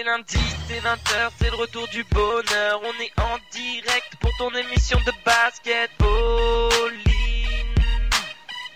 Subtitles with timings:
[0.00, 2.80] c'est lundi, c'est 20h, c'est le retour du bonheur.
[2.82, 5.90] On est en direct pour ton émission de basket.
[5.98, 6.14] Pauline,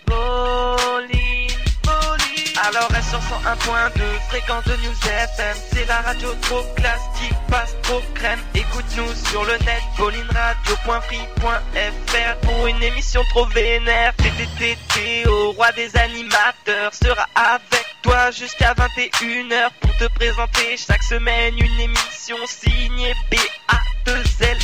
[0.05, 1.49] Pauline,
[1.81, 2.57] Pauline.
[2.67, 5.57] Alors reste sur 101.2, fréquence de News FM.
[5.73, 8.41] C'est la radio trop classe qui passe trop crème.
[8.53, 14.13] Écoute-nous sur le net, paulineradio.free.fr pour une émission trop vénère.
[14.17, 21.55] TTTT au roi des animateurs sera avec toi jusqu'à 21h pour te présenter chaque semaine
[21.57, 24.59] une émission signée B-A-2-L-I-N.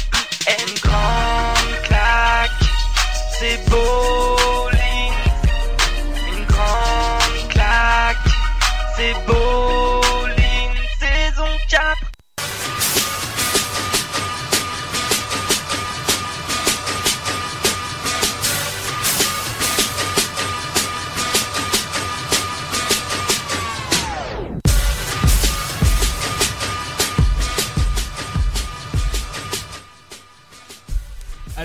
[0.67, 2.51] Une grande claque,
[3.39, 5.13] c'est bowling.
[6.27, 8.17] Une grande claque,
[8.95, 9.70] c'est bowling.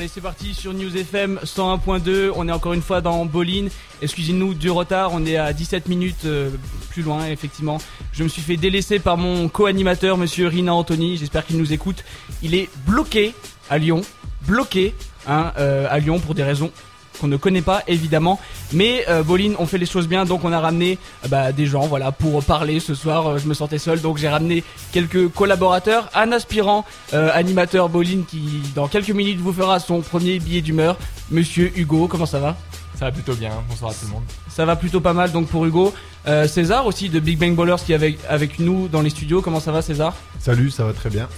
[0.08, 2.30] C'est parti sur News FM 101.2.
[2.36, 3.70] On est encore une fois dans Boline.
[4.02, 6.50] Excusez-nous du retard, on est à 17 minutes euh,
[6.90, 7.78] plus loin, effectivement.
[8.12, 11.16] Je me suis fait délaisser par mon co-animateur, monsieur Rina Anthony.
[11.16, 12.04] J'espère qu'il nous écoute.
[12.42, 13.34] Il est bloqué
[13.68, 14.02] à Lyon.
[14.46, 14.94] Bloqué
[15.26, 16.70] hein, euh, à Lyon pour des raisons
[17.18, 18.38] qu'on ne connaît pas évidemment.
[18.72, 21.66] Mais euh, Boline on fait les choses bien donc on a ramené euh, bah, des
[21.66, 25.28] gens voilà pour parler ce soir Euh, je me sentais seul donc j'ai ramené quelques
[25.32, 30.60] collaborateurs un aspirant euh, animateur Boline qui dans quelques minutes vous fera son premier billet
[30.60, 30.96] d'humeur.
[31.30, 32.56] Monsieur Hugo comment ça va?
[32.98, 34.22] Ça va plutôt bien, bonsoir à tout le monde.
[34.48, 35.92] ça va plutôt pas mal donc pour Hugo.
[36.26, 39.42] Euh, César aussi de Big Bang Ballers qui est avec, avec nous dans les studios.
[39.42, 40.14] Comment ça va César?
[40.40, 41.28] Salut, ça va très bien.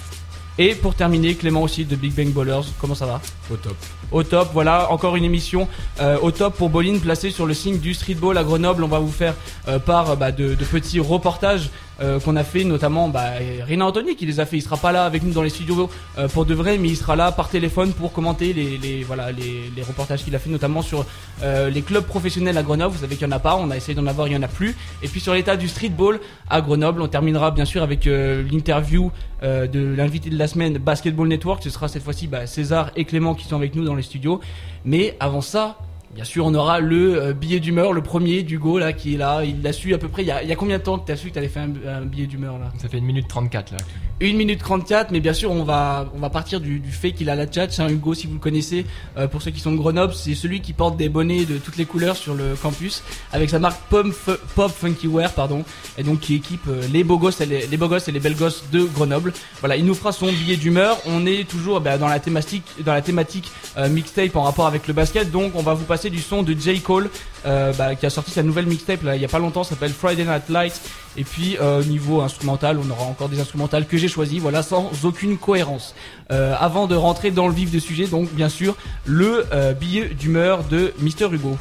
[0.58, 3.20] Et pour terminer Clément aussi de Big Bang Ballers comment ça va
[3.50, 3.76] Au top.
[4.10, 5.68] Au top, voilà, encore une émission
[6.00, 8.82] euh, au top pour Boline placée sur le signe du streetball à Grenoble.
[8.82, 9.34] On va vous faire
[9.68, 11.70] euh, part bah, de, de petits reportages
[12.00, 13.32] euh, qu'on a fait, notamment bah,
[13.66, 14.56] Rina Anthony qui les a fait.
[14.56, 16.96] Il sera pas là avec nous dans les studios euh, pour de vrai, mais il
[16.96, 21.04] sera là par téléphone pour commenter les, voilà les, reportages qu'il a fait, notamment sur
[21.42, 22.94] euh, les clubs professionnels à Grenoble.
[22.94, 24.42] Vous savez qu'il y en a pas, on a essayé d'en avoir, il y en
[24.42, 24.76] a plus.
[25.02, 29.10] Et puis sur l'état du streetball à Grenoble, on terminera bien sûr avec l'interview
[29.42, 31.62] de l'invité de la semaine Basketball Network.
[31.62, 34.40] Ce sera cette fois-ci bah, César et Clément qui sont avec nous dans les studios.
[34.84, 35.78] Mais avant ça,
[36.14, 39.44] bien sûr, on aura le euh, billet d'humeur, le premier d'Hugo là qui est là.
[39.44, 40.22] Il l'a su à peu près.
[40.22, 41.38] Il y a, il y a combien de temps que tu as su que tu
[41.38, 42.70] allais faire un, un billet d'humeur là?
[42.78, 43.78] Ça fait 1 minute 34 là.
[44.20, 47.30] 1 minute 34, mais bien sûr, on va, on va partir du, du fait qu'il
[47.30, 47.70] a la tchatch.
[47.70, 48.84] C'est un Hugo, si vous le connaissez.
[49.16, 51.76] Euh, pour ceux qui sont de Grenoble, c'est celui qui porte des bonnets de toutes
[51.76, 53.02] les couleurs sur le campus
[53.32, 54.08] avec sa marque Pop,
[54.56, 55.64] Pop Funky Wear, pardon,
[55.96, 58.18] et donc qui équipe euh, les beaux gosses, et les, les beaux gosses et les
[58.20, 59.32] belles gosses de Grenoble.
[59.60, 60.96] Voilà, il nous fera son billet d'humeur.
[61.06, 64.88] On est toujours bah, dans la thématique, dans la thématique euh, mixtape en rapport avec
[64.88, 65.30] le basket.
[65.30, 67.10] Donc, on va vous passer du son de J Cole,
[67.44, 69.92] euh, bah, qui a sorti sa nouvelle mixtape là il y a pas longtemps, s'appelle
[69.92, 70.80] Friday Night Lights.
[71.16, 74.90] Et puis euh, niveau instrumental, on aura encore des instrumentales que j'ai choisis, voilà, sans
[75.04, 75.94] aucune cohérence.
[76.30, 80.08] Euh, avant de rentrer dans le vif du sujet, donc bien sûr le euh, billet
[80.08, 81.58] d'humeur de Mister Hugo.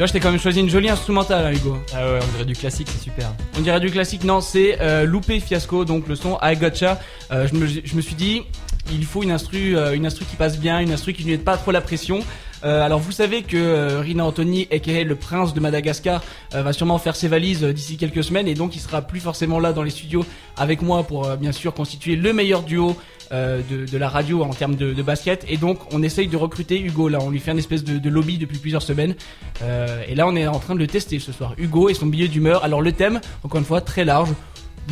[0.00, 1.76] Vois, je t'ai quand même choisi une jolie instrumentale, hein, Hugo.
[1.94, 3.32] Ah ouais, on dirait du classique, c'est super.
[3.58, 6.98] On dirait du classique, non, c'est euh, Loupé Fiasco, donc le son I Gotcha.
[7.30, 8.42] Euh, je, me, je me suis dit,
[8.90, 11.44] il faut une instru, euh, une instru qui passe bien, une instru qui ne mette
[11.44, 12.20] pas trop la pression.
[12.62, 16.22] Euh, alors vous savez que euh, Rina Anthony, aka le prince de Madagascar,
[16.54, 19.20] euh, va sûrement faire ses valises euh, d'ici quelques semaines et donc il sera plus
[19.20, 20.26] forcément là dans les studios
[20.58, 22.96] avec moi pour euh, bien sûr constituer le meilleur duo
[23.32, 25.44] euh, de, la radio en termes de, basket.
[25.48, 27.08] Et donc on essaye de recruter Hugo.
[27.08, 29.14] Là on lui fait une espèce de, lobby depuis plusieurs semaines.
[29.62, 31.54] Euh, et là on est en train de le tester ce soir.
[31.56, 32.64] Hugo et son billet d'humeur.
[32.64, 34.30] Alors le thème encore une fois très large.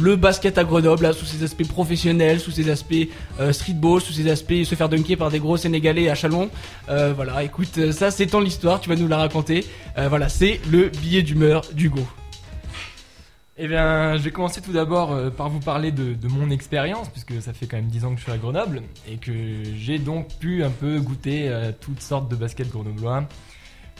[0.00, 3.08] Le basket à Grenoble, sous ses aspects professionnels, sous ses aspects
[3.40, 6.50] euh, streetball, sous ses aspects se faire dunker par des gros Sénégalais à Chalon.
[6.86, 9.64] Voilà, écoute, ça c'est ton histoire, tu vas nous la raconter.
[9.96, 12.06] Voilà, c'est le billet d'humeur d'Hugo.
[13.60, 17.42] Eh bien, je vais commencer tout d'abord euh, par vous parler de, mon expérience, puisque
[17.42, 19.32] ça fait quand même 10 ans que je suis à Grenoble, et que
[19.74, 23.24] j'ai donc pu un peu goûter à toutes sortes de baskets grenoblois.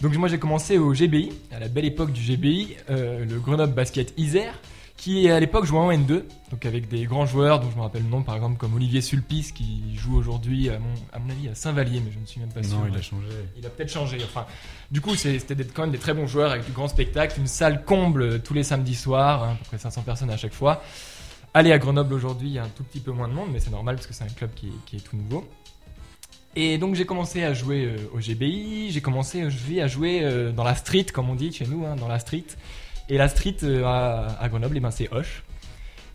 [0.01, 3.75] Donc moi j'ai commencé au GBI, à la belle époque du GBI, euh, le Grenoble
[3.75, 4.61] Basket Isère,
[4.99, 8.03] qui à l'époque jouait en N2, donc avec des grands joueurs dont je me rappelle
[8.03, 11.49] le nom par exemple comme Olivier Sulpice qui joue aujourd'hui à mon, à mon avis
[11.49, 12.79] à Saint-Vallier, mais je ne suis même pas sûr.
[12.79, 13.29] Non, il a changé.
[13.57, 14.19] Il a peut-être changé.
[14.25, 14.45] Enfin,
[14.91, 17.85] du coup, c'était quand même des très bons joueurs avec du grand spectacle, une salle
[17.85, 20.83] comble euh, tous les samedis soirs, hein, à peu près 500 personnes à chaque fois.
[21.55, 23.61] Aller à Grenoble aujourd'hui, il y a un tout petit peu moins de monde, mais
[23.61, 25.49] c'est normal parce que c'est un club qui est, qui est tout nouveau.
[26.57, 30.65] Et donc j'ai commencé à jouer euh, au GBI, j'ai commencé à jouer euh, dans
[30.65, 32.47] la street, comme on dit chez nous, hein, dans la street.
[33.09, 35.43] Et la street euh, à, à Grenoble, eh ben, c'est Hoche.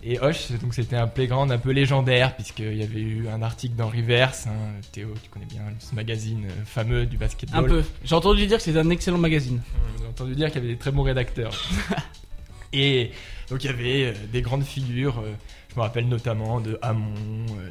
[0.05, 3.75] Et Hoche, donc c'était un playground un peu légendaire, puisqu'il y avait eu un article
[3.75, 4.47] dans Reverse.
[4.47, 4.51] hein,
[4.91, 7.63] Théo, tu connais bien ce magazine euh, fameux du basketball.
[7.63, 7.83] Un peu.
[8.03, 9.61] J'ai entendu dire que c'est un excellent magazine.
[9.99, 11.53] J'ai entendu dire qu'il y avait des très bons rédacteurs.
[12.73, 13.11] Et
[13.49, 15.23] donc il y avait euh, des grandes figures,
[15.69, 17.13] je me rappelle notamment de Hamon,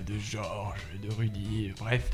[0.06, 2.08] de Georges, de Rudy, bref.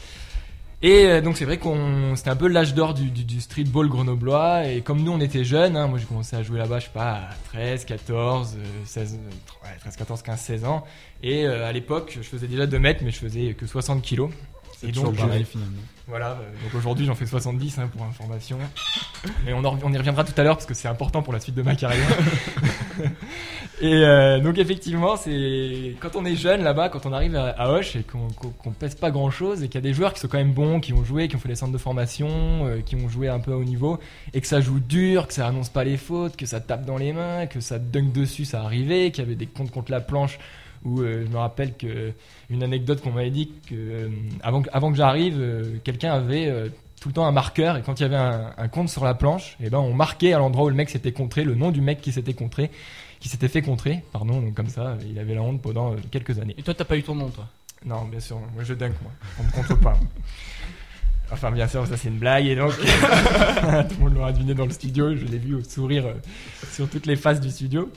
[0.80, 3.88] Et euh, donc c'est vrai qu'on c'était un peu l'âge d'or du, du, du streetball
[3.88, 6.84] grenoblois et comme nous on était jeunes, hein, moi j'ai commencé à jouer là-bas je
[6.84, 10.84] sais pas à 13, 14, euh, 16, euh, ouais, 13, 14, 15, 16 ans
[11.24, 14.30] et euh, à l'époque je faisais déjà 2 mètres mais je faisais que 60 kilos.
[14.80, 15.82] C'est toujours pareil finalement.
[16.06, 18.58] Voilà, euh, donc aujourd'hui j'en fais 70 hein, pour information.
[19.44, 21.62] Mais on, y reviendra tout à l'heure parce que c'est important pour la suite de
[21.62, 22.08] ma carrière.
[23.80, 27.70] et euh, donc effectivement, c'est quand on est jeune là-bas, quand on arrive à, à
[27.70, 30.38] Hoche et qu'on pèse pas grand-chose et qu'il y a des joueurs qui sont quand
[30.38, 33.08] même bons, qui ont joué, qui ont fait les centres de formation, euh, qui ont
[33.08, 33.98] joué un peu à haut niveau,
[34.32, 36.98] et que ça joue dur, que ça annonce pas les fautes, que ça tape dans
[36.98, 40.00] les mains, que ça dunk dessus, ça arrivait, qu'il y avait des comptes contre la
[40.00, 40.38] planche
[40.84, 42.12] où euh, je me rappelle que
[42.50, 44.08] une anecdote qu'on m'avait dit que euh,
[44.42, 46.70] avant, que- avant que j'arrive, euh, quelqu'un avait
[47.00, 49.14] tout le temps un marqueur et quand il y avait un, un compte sur la
[49.14, 51.80] planche, et ben on marquait à l'endroit où le mec s'était contré le nom du
[51.80, 52.70] mec qui s'était contré,
[53.20, 56.54] qui s'était fait contrer, pardon, donc comme ça, il avait la honte pendant quelques années.
[56.58, 57.46] Et toi, t'as pas eu ton nom, toi?
[57.84, 59.98] Non, bien sûr, moi je dunk moi, on me contre pas.
[61.30, 64.64] Enfin, bien sûr, ça c'est une blague et donc tout le monde l'aura deviné dans
[64.64, 65.14] le studio.
[65.14, 66.06] Je l'ai vu au sourire
[66.72, 67.90] sur toutes les faces du studio.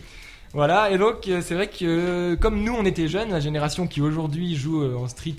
[0.54, 3.88] Voilà, et donc euh, c'est vrai que euh, comme nous on était jeunes, la génération
[3.88, 5.38] qui aujourd'hui joue euh, en street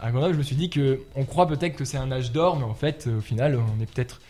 [0.00, 2.58] à, Grenoble, je me suis dit que on croit peut-être que c'est un âge d'or,
[2.58, 4.20] mais en fait au final on est peut-être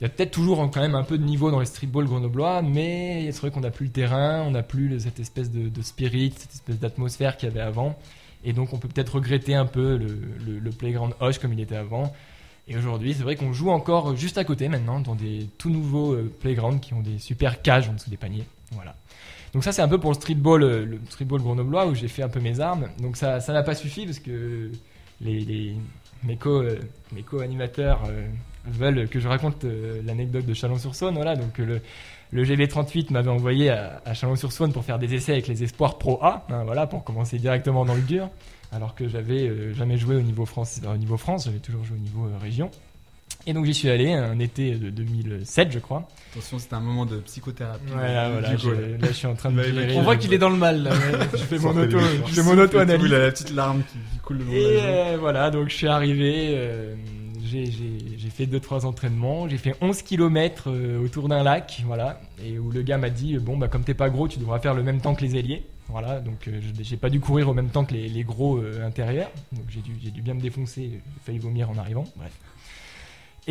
[0.00, 2.62] il y a peut-être toujours quand même un peu de niveau dans les streetball grenoblois,
[2.62, 6.32] mais c'est vrai qu'on n'a plus le terrain, on n'a plus cette espèce de, spirit,
[6.38, 7.98] cette espèce d'atmosphère qu'il y avait avant,
[8.44, 11.76] et donc on peut peut-être regretter un peu le, le, playground Hoche comme il était
[11.76, 12.14] avant.
[12.66, 16.16] Et aujourd'hui, c'est vrai qu'on joue encore juste à côté maintenant dans des tout nouveaux
[16.40, 18.46] playgrounds qui ont des super cages en dessous des paniers.
[18.72, 18.94] Voilà.
[19.52, 22.22] Donc ça c'est un peu pour le streetball, euh, le streetball grenoblois où j'ai fait
[22.22, 22.88] un peu mes armes.
[23.00, 24.70] Donc ça ça n'a pas suffi parce que
[25.20, 25.76] les,
[26.24, 26.78] mes co euh,
[27.12, 28.26] mes co-animateurs euh,
[28.66, 29.64] veulent que je raconte
[30.04, 31.14] l'anecdote de Chalon-sur-Saône.
[31.14, 31.80] Voilà donc le
[32.32, 36.46] le GB38 m'avait envoyé à, Chalon-sur-Saône pour faire des essais avec les espoirs Pro A,
[36.48, 38.28] hein, voilà pour commencer directement dans le dur.
[38.70, 42.00] Alors que j'avais jamais joué au niveau France, au niveau France, j'avais toujours joué au
[42.00, 42.70] niveau région.
[43.46, 46.06] Et donc j'y suis allé un été de 2007 je crois.
[46.32, 47.82] Attention, c'était un moment de psychothérapie.
[47.88, 48.88] Voilà, voilà, coup, je- là.
[48.98, 50.82] là je suis en train de Bah, digérer, On voit qu'il est dans le mal.
[50.84, 50.90] là.
[51.32, 53.10] je fais mon auto, je fais mon auto Il a analyse.
[53.10, 56.50] la petite larme qui, qui coule le long Et euh, voilà, donc je suis arrivé,
[56.54, 56.94] euh,
[57.44, 60.70] j'ai- j'ai j'ai fait 2-3 entraînements, j'ai fait 11 km
[61.02, 64.10] autour d'un lac, voilà, et où le gars m'a dit, bon, bah comme t'es pas
[64.10, 65.64] gros, tu devras faire le même temps que les ailiers.
[65.88, 68.86] Voilà, donc euh, j'ai pas dû courir au même temps que les, les gros euh,
[68.86, 72.30] intérieurs, donc j'ai dû, j'ai dû bien me défoncer, j'ai failli vomir en arrivant, bref.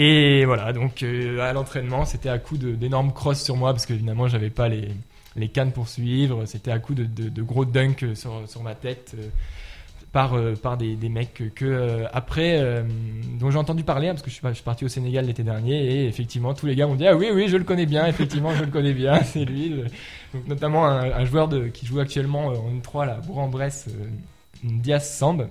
[0.01, 3.91] Et voilà, donc euh, à l'entraînement, c'était à coup d'énormes crosses sur moi, parce que
[3.91, 4.87] évidemment, j'avais pas les,
[5.35, 9.13] les cannes pour suivre, c'était à coup de, gros dunks sur, sur ma tête.
[9.19, 9.27] euh,
[10.13, 12.83] par, euh, par des, des mecs que, après
[13.39, 16.07] dont j'ai entendu parler hein, parce que je suis, parti au Sénégal l'été dernier et
[16.07, 18.63] effectivement tous les gars m'ont dit ah oui oui je le connais bien effectivement je
[18.63, 19.83] le connais bien c'est lui
[20.33, 23.85] donc notamment un, joueur de, qui joue actuellement en N3 là Bourg-en-Bresse
[24.63, 25.47] Diaz Samb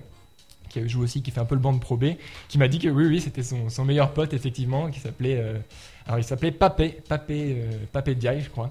[0.82, 2.06] qui joue aussi qui fait un peu le banc de Pro B
[2.48, 5.58] qui m'a dit que oui oui c'était son, son meilleur pote effectivement qui s'appelait euh,
[6.06, 8.70] alors il s'appelait Papé Papé euh, Papé Diaye je crois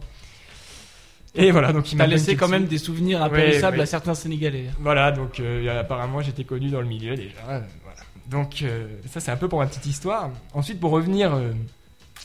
[1.35, 3.83] et voilà donc il m'a laissé quand même des souvenirs impérissables ouais.
[3.83, 4.65] à certains Sénégalais.
[4.79, 7.37] Voilà, donc euh, apparemment j'étais connu dans le milieu déjà.
[7.49, 7.99] euh, voilà.
[8.27, 8.63] Donc
[9.07, 10.31] ça c'est un peu pour ma petite histoire.
[10.53, 11.39] Ensuite pour revenir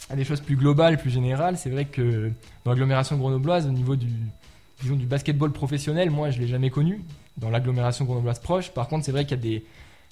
[0.08, 2.30] à des choses plus globales, plus générales, c'est vrai que
[2.64, 4.08] dans l'agglomération grenobloise, au niveau du,
[4.80, 7.02] disons, du basketball professionnel, moi je l'ai jamais connu
[7.36, 8.70] dans l'agglomération grenobloise proche.
[8.70, 9.64] Par contre c'est vrai qu'il y a des,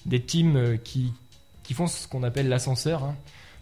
[0.07, 1.13] des teams euh, qui,
[1.63, 3.05] qui font ce qu'on appelle l'ascenseur.
[3.05, 3.15] hein.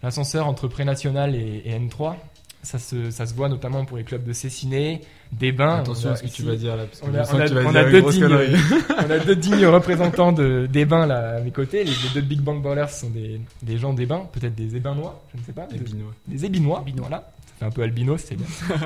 [0.03, 2.15] L'ascenseur entre pré-national et, et N3.
[2.61, 4.99] Ça se, ça se voit notamment pour les clubs de Cessiné,
[5.31, 5.77] des Bains.
[5.77, 7.33] Attention On a à ce que tu vas dire là, parce que on a- sens
[7.35, 8.55] on a- que tu vas on dire a une deux dignes- connerie.
[9.07, 11.85] on a deux dignes représentants de, des bains là à mes côtés.
[11.85, 15.21] Les, les deux Big Bang Ballers sont des, des gens des bains, peut-être des ébinois,
[15.33, 15.67] je ne sais pas.
[15.67, 16.05] Des- Bino.
[16.27, 17.31] Des ébinois, voilà.
[17.47, 18.45] Ça fait un peu albinos, c'est bien.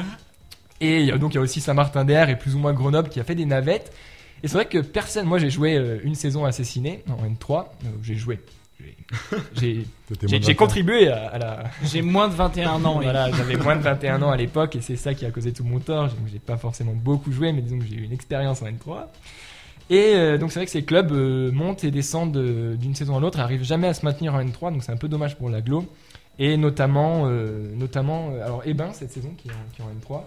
[0.83, 3.23] et donc il y a aussi Saint-Martin d'Air et plus ou moins Grenoble qui a
[3.23, 3.91] fait des navettes.
[4.43, 7.65] Et c'est vrai que personne, moi j'ai joué euh, une saison à Cessiné, en N3,
[7.85, 8.39] euh, j'ai joué.
[9.55, 9.85] J'ai-
[10.55, 12.99] contribué à, à la, J'ai moins de 21 ans.
[13.01, 15.63] voilà, j'avais moins de 21 ans à l'époque et c'est ça qui a causé tout
[15.63, 16.07] mon tort.
[16.07, 19.05] Donc j'ai pas forcément beaucoup joué, mais disons que j'ai eu une expérience en N3.
[19.89, 23.17] Et euh, donc c'est vrai que ces clubs euh, montent et descendent euh, d'une saison
[23.17, 25.49] à l'autre arrivent jamais à se maintenir en N3, donc c'est un peu dommage pour
[25.49, 25.85] l'aglo.
[26.39, 30.21] Et notamment, euh, notamment alors Ebin cette saison qui est en, qui est en N3.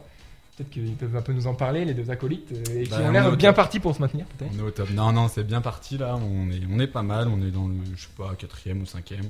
[0.57, 3.01] Peut-être qu'ils peuvent un peu nous en parler, les deux acolytes, euh, et qui Bah,
[3.01, 4.51] ont on est l'air bien partis pour se maintenir peut-être.
[4.55, 4.89] On est au top.
[4.91, 6.17] Non, non, c'est bien parti là.
[6.17, 7.29] On est, on est pas mal.
[7.29, 9.29] On est dans le, je sais pas, quatrième ou cinquième.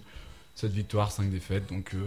[0.54, 1.68] 7 victoires, 5 défaites.
[1.68, 1.98] Donc, euh,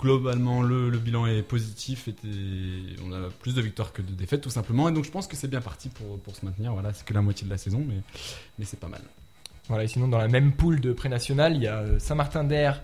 [0.00, 2.08] globalement le, le bilan est positif.
[2.08, 4.88] Et on a plus de victoires que de défaites tout simplement.
[4.88, 6.72] Et donc je pense que c'est bien parti pour, pour se maintenir.
[6.72, 7.96] Voilà, c'est que la moitié de la saison, mais,
[8.58, 9.02] mais c'est pas mal.
[9.68, 12.82] Voilà, et sinon, dans la même poule de pré-national, il y a euh, Saint-Martin-d'Air,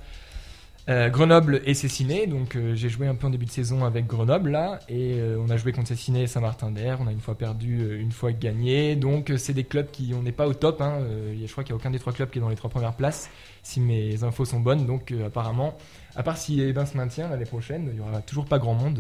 [0.89, 2.27] euh, Grenoble et Cessiné.
[2.27, 4.79] Donc, euh, j'ai joué un peu en début de saison avec Grenoble, là.
[4.89, 6.99] Et euh, on a joué contre Cessiné et Saint-Martin-d'Air.
[7.01, 8.97] On a une fois perdu, une fois gagné.
[8.97, 10.81] Donc, c'est des clubs qui, on n'est pas au top.
[10.81, 11.01] Hein.
[11.41, 12.95] Je crois qu'il n'y a aucun des trois clubs qui est dans les trois premières
[12.95, 13.31] places,
[13.63, 14.87] si mes infos sont bonnes.
[14.87, 15.77] Donc, apparemment,
[16.17, 18.99] à part si Ebin se maintient l'année prochaine, il n'y aura toujours pas grand monde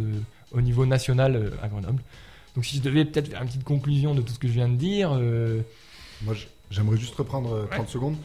[0.52, 2.02] au niveau national à Grenoble.
[2.54, 4.68] Donc, si je devais peut-être faire une petite conclusion de tout ce que je viens
[4.68, 5.18] de dire.
[6.23, 6.35] Moi,
[6.71, 8.16] j'aimerais juste reprendre euh, 30 secondes.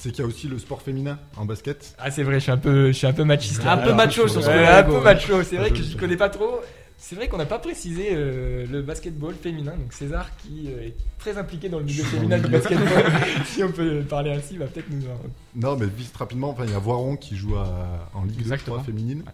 [0.00, 1.92] C'est qu'il y a aussi le sport féminin en basket.
[1.98, 3.64] Ah c'est vrai, je suis un peu, je suis un peu machiste.
[3.64, 3.72] là.
[3.72, 5.42] Un peu macho sur ce ouais, coup-là, un peu macho.
[5.42, 6.60] C'est vrai que je connais pas trop.
[6.96, 9.72] C'est vrai qu'on n'a pas précisé euh, le basketball féminin.
[9.76, 12.86] Donc César qui euh, est très impliqué dans le milieu féminin du basketball.
[13.46, 15.02] si on peut parler ainsi, va peut-être nous.
[15.04, 15.18] en-
[15.56, 18.38] Non, mais vite rapidement, enfin, il y a Voiron qui joue à- en Ligue 2,
[18.38, 18.76] je Exactement.
[18.76, 19.24] crois, féminine.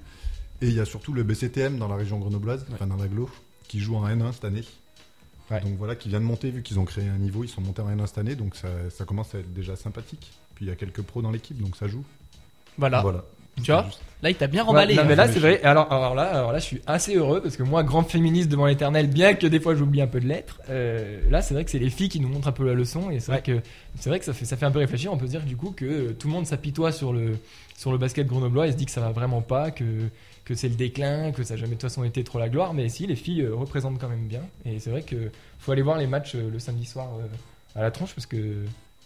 [0.62, 3.28] Et il y a surtout le BCTM dans la région grenobloise, enfin dans l'aglo,
[3.68, 4.64] qui joue en N1 cette année.
[5.50, 5.60] Ouais.
[5.60, 7.82] Donc voilà, qui vient de monter, vu qu'ils ont créé un niveau, ils sont montés
[7.82, 10.32] en N1 cette année, donc ça, ça commence à être déjà sympathique.
[10.54, 12.04] Puis il y a quelques pros dans l'équipe, donc ça joue.
[12.78, 13.00] Voilà.
[13.02, 13.24] Voilà.
[13.62, 14.94] Tu vois Juste- Là, il t'a bien Ouais, remballé.
[14.94, 15.06] non, hein.
[15.06, 15.60] mais là c'est vrai.
[15.62, 18.64] Alors, alors là, alors là, je suis assez heureux parce que moi, grand féministe devant
[18.64, 20.60] l'éternel, bien que des fois j'oublie un peu de l'être.
[20.70, 23.10] euh, là, c'est vrai que c'est les filles qui nous montrent un peu la leçon
[23.10, 23.60] et c'est vrai que
[24.00, 25.12] c'est vrai que ça fait ça fait un peu réfléchir.
[25.12, 27.38] On peut se dire du coup que euh, tout le monde s'apitoie sur le
[27.76, 29.84] sur le basket grenoblois et se dit que ça va vraiment pas, que
[30.46, 32.72] que c'est le déclin, que ça n'a jamais de toute façon été trop la gloire.
[32.74, 34.42] Mais si, les filles euh, représentent quand même bien.
[34.64, 37.08] Et c'est vrai que faut aller voir les matchs euh, le samedi soir
[37.76, 38.64] à la tronche parce que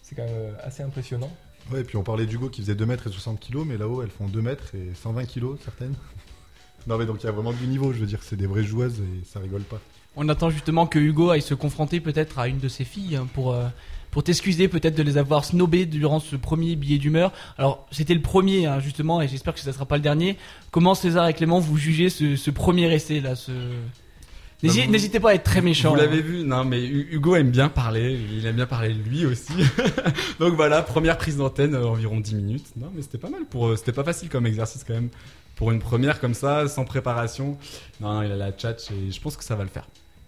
[0.09, 1.31] c'est quand même euh, assez impressionnant.
[1.71, 4.03] Ouais, et puis on parlait d'Hugo qui faisait 2 mètres et 60 kilos, mais là-haut
[4.03, 5.95] elles font 2 mètres et 120 kilos certaines.
[6.87, 8.65] non mais donc il y a vraiment du niveau, je veux dire, c'est des vraies
[8.65, 9.81] joueuses et ça rigole pas.
[10.17, 13.29] On attend justement que Hugo aille se confronter peut-être à une de ses filles hein,
[13.35, 13.69] pour euh,
[14.11, 17.33] pour t'excuser peut-être de les avoir snobées durant ce premier billet d'humeur.
[17.59, 20.39] Alors c'était le premier hein, justement et j'espère que ça sera pas le dernier.
[20.71, 23.53] Comment César et Clément vous jugez ce, ce premier essai là ce...
[24.63, 25.91] N'hésitez vous- n'hésitez pas à être très méchant.
[25.91, 26.23] Vous l'avez hein.
[26.23, 28.19] vu Non, mais Hu- Hugo aime bien parler.
[28.37, 29.53] Il aime bien parler lui aussi.
[30.41, 32.67] Donc voilà, première prise d'antenne, euh, environ 10 minutes.
[32.77, 33.45] Non, mais c'était pas mal.
[33.49, 35.11] Pour, euh, c'était pas facile comme exercice quand même.
[35.55, 37.57] Pour une première comme ça, sans préparation.
[38.01, 39.87] Non, non, il a la chat et je pense que ça va le faire.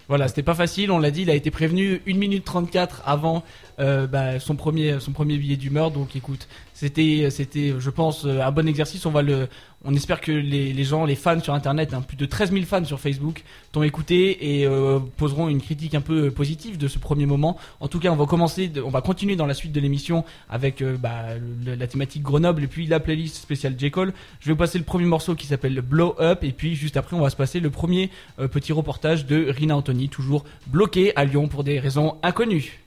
[0.09, 3.45] Voilà, c'était pas facile, on l'a dit, il a été prévenu 1 minute 34 avant
[3.81, 5.91] euh, bah, son premier son premier billet d'humeur.
[5.91, 9.49] Donc écoute, c'était c'était je pense euh, un bon exercice, on va le
[9.83, 12.67] on espère que les, les gens, les fans sur internet, hein, plus de 13 000
[12.67, 16.99] fans sur Facebook t'ont écouté et euh, poseront une critique un peu positive de ce
[16.99, 17.57] premier moment.
[17.81, 20.83] En tout cas, on va commencer on va continuer dans la suite de l'émission avec
[20.83, 21.29] bah,
[21.65, 23.91] la thématique Grenoble et puis la playlist spéciale J.
[23.91, 24.13] Cole.
[24.41, 27.21] Je vais passer le premier morceau qui s'appelle Blow Up et puis juste après on
[27.21, 31.65] va se passer le premier petit reportage de Rina Anthony, toujours bloqué à Lyon pour
[31.65, 32.81] des raisons inconnues.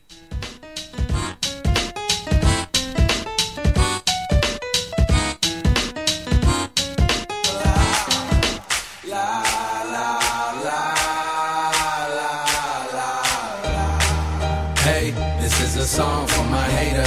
[15.75, 17.03] Is a song for my haters.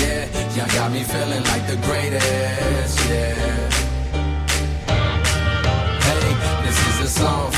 [0.00, 2.98] Yeah, y'all got me feeling like the greatest.
[3.08, 3.70] Yeah.
[6.06, 6.34] Hey,
[6.64, 7.51] this is a song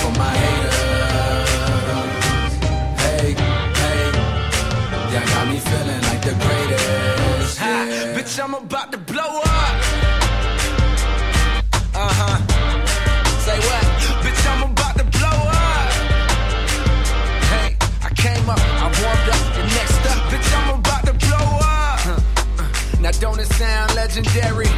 [24.05, 24.69] legendary?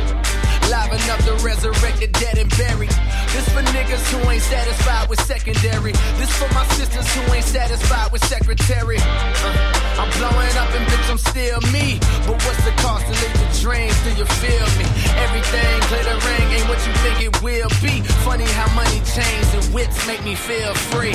[0.71, 2.95] Liven up the resurrected, dead and buried.
[3.35, 5.91] This for niggas who ain't satisfied with secondary.
[6.15, 8.99] This for my sisters who ain't satisfied with secretary.
[8.99, 11.99] Uh, I'm blowing up and bitch, I'm still me.
[12.27, 13.99] But what's the cost to live your dreams?
[14.07, 14.87] Do you feel me?
[15.27, 18.07] Everything glittering ain't what you think it will be.
[18.23, 21.15] Funny how money chains and whips make me feel free.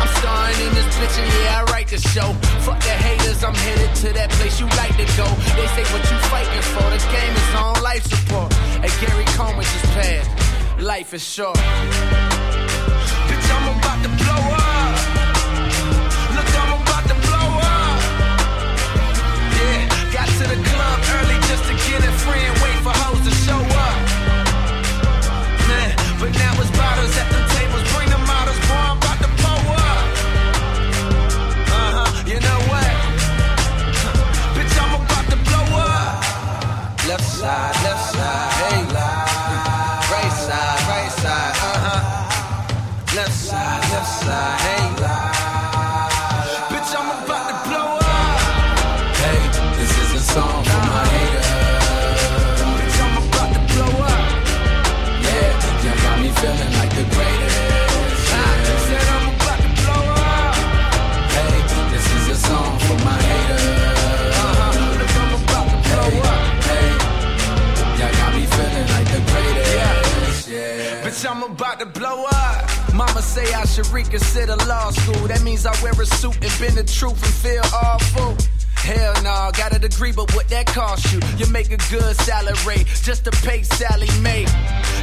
[0.00, 2.32] I'm starring in this bitch and yeah, I write the show.
[2.64, 5.26] Fuck the haters, I'm headed to that place you like to go.
[5.56, 8.52] They say what you fighting for, the game is on life support.
[8.80, 10.30] Hey, Gary Coleman just passed.
[10.80, 11.56] Life is short.
[13.28, 14.94] Bitch, I'm about to blow up.
[16.34, 18.00] Look, I'm about to blow up.
[19.58, 19.80] Yeah,
[20.16, 23.60] got to the club early just to get a friend, wait for hoes to show
[23.60, 23.98] up.
[25.68, 27.21] Man, but now it's bottles
[73.32, 75.26] say I should reconsider law school.
[75.26, 78.36] That means I wear a suit and bend the truth and feel awful.
[78.76, 81.20] Hell no, got a degree, but what that cost you?
[81.38, 84.44] You make a good salary just to pay Sally Mae.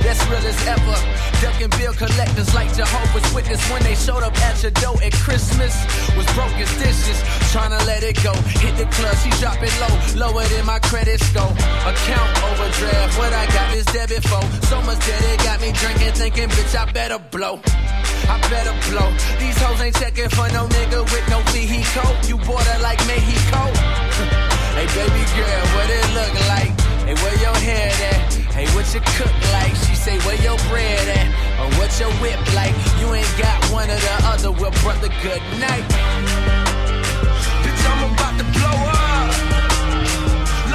[0.03, 0.97] That's real as ever.
[1.41, 5.73] Ducking bill collectors like Jehovah's Witness when they showed up at your door at Christmas.
[6.15, 7.19] Was broke as dishes,
[7.51, 8.33] trying to let it go.
[8.59, 9.93] Hit the club, she drop low,
[10.27, 11.51] lower than my credit score.
[11.87, 14.41] Account overdraft, what I got is debit for.
[14.67, 17.59] So much debt it got me drinking, thinking, bitch, I better blow.
[18.29, 19.09] I better blow.
[19.39, 22.11] These hoes ain't checking for no nigga with no vehicle.
[22.27, 23.61] You border like Mexico.
[24.77, 26.73] hey, baby girl, what it look like?
[27.07, 28.48] Hey, where your hair at?
[28.59, 29.73] Hey, what you cook like?
[29.87, 31.31] She say, where your bread at?
[31.63, 32.75] Or what your whip like?
[32.99, 34.51] You ain't got one or the other.
[34.51, 35.87] Well, brother, good night.
[37.63, 39.31] Bitch, I'm about to blow up.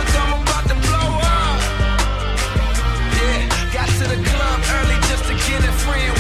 [0.01, 1.61] Look, I'm about to blow up.
[3.21, 6.14] Yeah, got to the club early just to get a friend,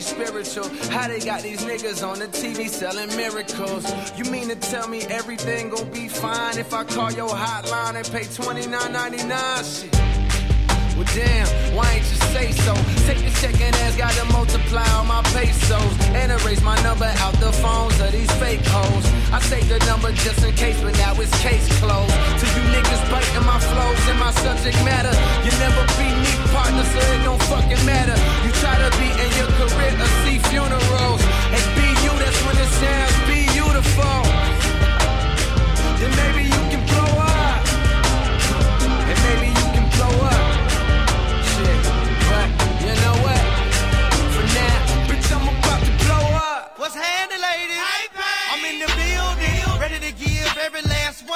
[0.00, 0.68] stay spiritual.
[0.90, 3.84] How they got these niggas on the TV selling miracles?
[4.16, 8.06] You mean to tell me everything gon' be fine if I call your hotline and
[8.10, 9.82] pay $29.99?
[9.82, 10.20] Shit.
[10.96, 12.74] Well, damn, why ain't you say so?
[13.06, 15.69] Take the check and ask God to multiply all my pesos and
[16.58, 19.06] my number out the phones of these fake hoes.
[19.30, 22.10] I saved the number just in case, but now it's case closed.
[22.10, 25.14] To you niggas biting my flows and my subject matter.
[25.46, 28.18] You never be me partner, so it don't fucking matter.
[28.42, 31.22] You try to be in your career or see funerals.
[31.54, 34.18] And be you, that's when it sounds beautiful.
[36.02, 36.69] Then maybe you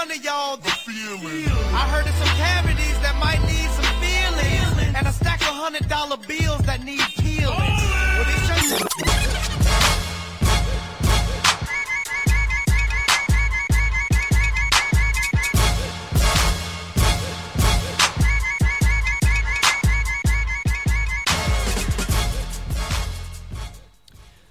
[0.03, 1.47] of y'all the feeling.
[1.73, 5.89] I heard of some cavities that might need some feeling, and a stack of hundred
[5.89, 7.47] dollar bills that need peeling.
[7.47, 8.25] Well,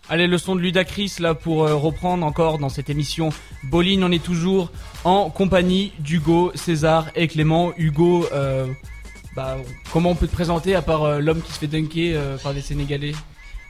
[0.09, 3.29] Allez, le son de Ludacris là pour euh, reprendre encore dans cette émission.
[3.63, 4.69] Boline, on est toujours
[5.03, 7.73] en compagnie d'Hugo, César et Clément.
[7.77, 8.67] Hugo, euh,
[9.35, 9.57] bah,
[9.91, 12.53] comment on peut te présenter à part euh, l'homme qui se fait dunker euh, par
[12.53, 13.13] des Sénégalais?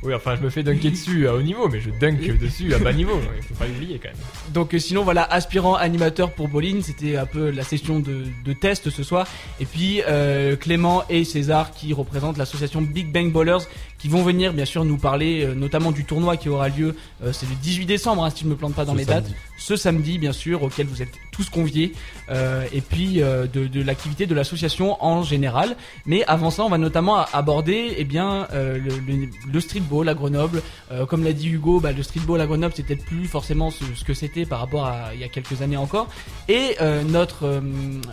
[0.04, 2.80] Oui, enfin, je me fais dunker dessus à haut niveau, mais je dunk dessus à
[2.80, 3.18] bas niveau.
[3.38, 4.18] Il faut pas l'oublier quand même.
[4.54, 8.90] Donc sinon voilà, aspirant animateur pour Boline, c'était un peu la session de, de test
[8.90, 9.26] ce soir.
[9.62, 13.66] Et puis euh, Clément et César qui représentent l'association Big Bang Ballers
[14.04, 17.32] qui vont venir bien sûr nous parler euh, notamment du tournoi qui aura lieu, euh,
[17.32, 19.30] c'est le 18 décembre hein, si je me plante pas dans Ce les samedi.
[19.30, 21.94] dates, ce samedi bien sûr auquel vous êtes tous conviés
[22.30, 25.78] euh, et puis de, de l'activité de l'association en général.
[26.06, 30.62] Mais avant ça, on va notamment aborder eh bien le, le, le streetball à Grenoble.
[31.08, 34.04] Comme l'a dit Hugo, bah, le streetball à Grenoble c'est peut-être plus forcément ce, ce
[34.04, 36.08] que c'était par rapport à il y a quelques années encore.
[36.50, 36.76] Et
[37.08, 37.62] notre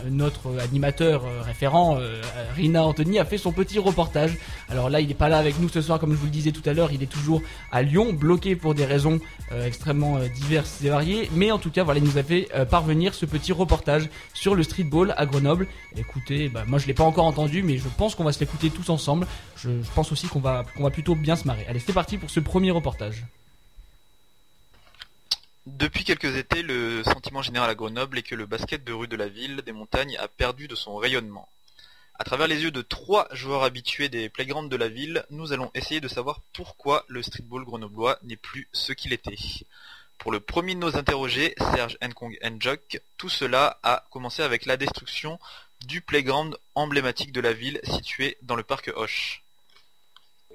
[0.08, 1.98] notre animateur référent
[2.54, 4.38] Rina Anthony a fait son petit reportage.
[4.70, 6.52] Alors là, il n'est pas là avec nous ce soir, comme je vous le disais
[6.52, 6.92] tout à l'heure.
[6.92, 9.20] Il est toujours à Lyon, bloqué pour des raisons
[9.52, 11.30] euh, extrêmement euh, diverses et variées.
[11.34, 14.54] Mais en tout cas, voilà, il nous a fait euh, parvenir ce petit reportage sur
[14.54, 15.66] le streetball à Grenoble.
[15.96, 18.70] Écoutez, bah, moi je l'ai pas encore entendu, mais je pense qu'on va se l'écouter
[18.70, 19.26] tous ensemble.
[19.56, 21.66] Je, je pense aussi qu'on va qu'on va plutôt bien se marrer.
[21.68, 23.24] Allez, c'est parti pour ce premier reportage.
[25.66, 29.16] Depuis quelques étés, le sentiment général à Grenoble est que le basket de rue de
[29.16, 31.48] la ville des montagnes a perdu de son rayonnement.
[32.20, 35.70] À travers les yeux de trois joueurs habitués des playgrounds de la ville, nous allons
[35.74, 39.38] essayer de savoir pourquoi le streetball grenoblois n'est plus ce qu'il était.
[40.18, 44.76] Pour le premier de nos interrogés, Serge Nkong Njok, tout cela a commencé avec la
[44.76, 45.38] destruction
[45.86, 49.42] du playground emblématique de la ville situé dans le parc Hoche.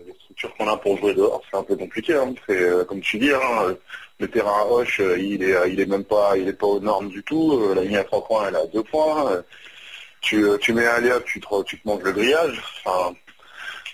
[0.06, 2.14] les structures qu'on a pour jouer dehors, c'est un peu compliqué.
[2.14, 2.36] hein.
[2.46, 3.76] C'est euh, comme tu dis, hein,
[4.20, 6.68] le terrain à Hoche, euh, il est, euh, il est même pas, il est pas
[6.68, 7.54] aux normes du tout.
[7.54, 9.42] Euh, La ligne à trois points, elle à deux points.
[10.26, 12.62] Euh, Tu, euh, tu mets un layup, tu te, tu te manges le grillage.
[12.84, 13.16] Enfin,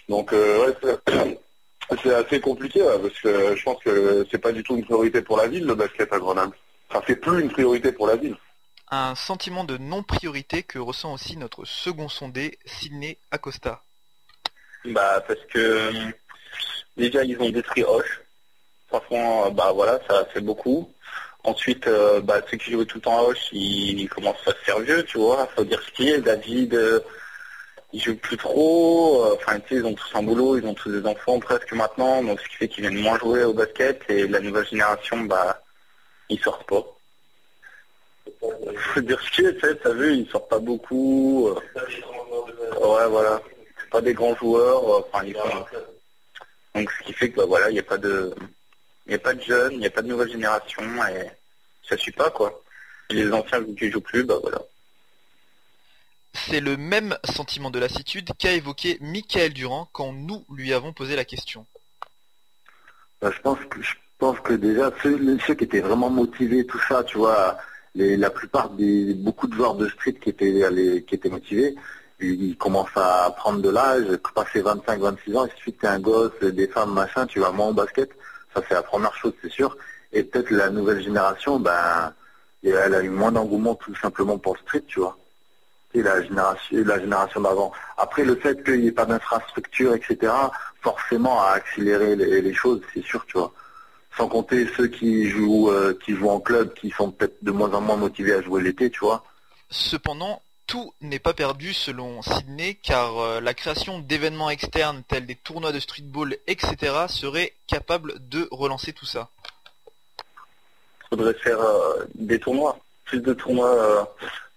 [0.08, 4.76] donc euh, ouais, c'est- assez compliqué parce que je pense que c'est pas du tout
[4.78, 6.56] une priorité pour la ville le basket à Grenoble.
[6.90, 8.38] Enfin, c'est plus une priorité pour la ville.
[8.90, 13.84] Un sentiment de non-priorité que ressent aussi notre second sondé, Sidney Acosta.
[14.86, 15.92] Bah parce que euh,
[16.98, 18.22] déjà ils ont détruit Hoche.
[18.88, 20.92] Franchement, euh, bah voilà, ça fait beaucoup.
[21.44, 24.52] Ensuite, euh, bah ceux qui jouaient tout le temps à Hoche, ils, ils commencent à
[24.52, 25.48] se faire vieux, tu vois.
[25.56, 26.20] Faut dire ce qui est.
[26.20, 27.00] David, euh,
[27.94, 29.26] il joue plus trop.
[29.26, 32.40] euh, Enfin, ils ont tous un boulot, ils ont tous des enfants presque maintenant, donc
[32.42, 34.02] ce qui fait qu'ils viennent moins jouer au basket.
[34.10, 35.62] Et la nouvelle génération, bah,
[36.30, 36.86] ils sortent pas.
[38.94, 41.50] Faut dire ce qui est, tu sais, t'as vu, ils sortent pas beaucoup.
[41.50, 43.42] Ouais, voilà.
[43.80, 45.00] C'est pas des grands joueurs.
[45.00, 45.66] Enfin, ils sont...
[46.76, 48.34] Donc, ce qui fait que, bah, voilà, il n'y a pas de,
[49.06, 51.30] il n'y a pas de jeunes, il n'y a pas de nouvelle génération et
[51.88, 52.62] ça suit pas, quoi.
[53.10, 54.62] Et les anciens qui jouent plus, bah voilà.
[56.34, 61.16] C'est le même sentiment de lassitude qu'a évoqué Michael Durand quand nous lui avons posé
[61.16, 61.66] la question.
[63.22, 66.80] Bah, je pense que je pense que déjà ceux, ceux qui étaient vraiment motivés, tout
[66.88, 67.58] ça, tu vois,
[67.96, 71.76] les, la plupart des beaucoup de joueurs de street qui étaient les- qui étaient motivés,
[72.22, 76.40] ils, commencent à prendre de l'âge, passer 25-26 ans, il suffit que t'aies un gosse,
[76.42, 78.12] des femmes, machin, tu vas moins au basket,
[78.54, 79.78] ça c'est la première chose, c'est sûr.
[80.14, 82.14] Et peut-être la nouvelle génération, ben,
[82.64, 85.18] elle a eu moins d'engouement tout simplement pour le street, tu vois.
[85.94, 87.72] Et la génération, la génération d'avant.
[87.98, 90.32] Après, le fait qu'il n'y ait pas d'infrastructure, etc.,
[90.82, 93.52] forcément a accéléré les, choses, c'est sûr, tu vois.
[94.18, 97.74] Sans compter ceux qui jouent, euh, qui jouent en club, qui sont peut-être de moins
[97.74, 99.24] en moins motivés à jouer l'été, tu vois.
[99.70, 105.36] Cependant, tout n'est pas perdu selon Sydney car euh, la création d'événements externes tels des
[105.36, 107.08] tournois de streetball, etc.
[107.10, 109.28] serait capable de relancer tout ça.
[111.10, 114.06] faudrait faire euh, des tournois, plus de tournois, euh,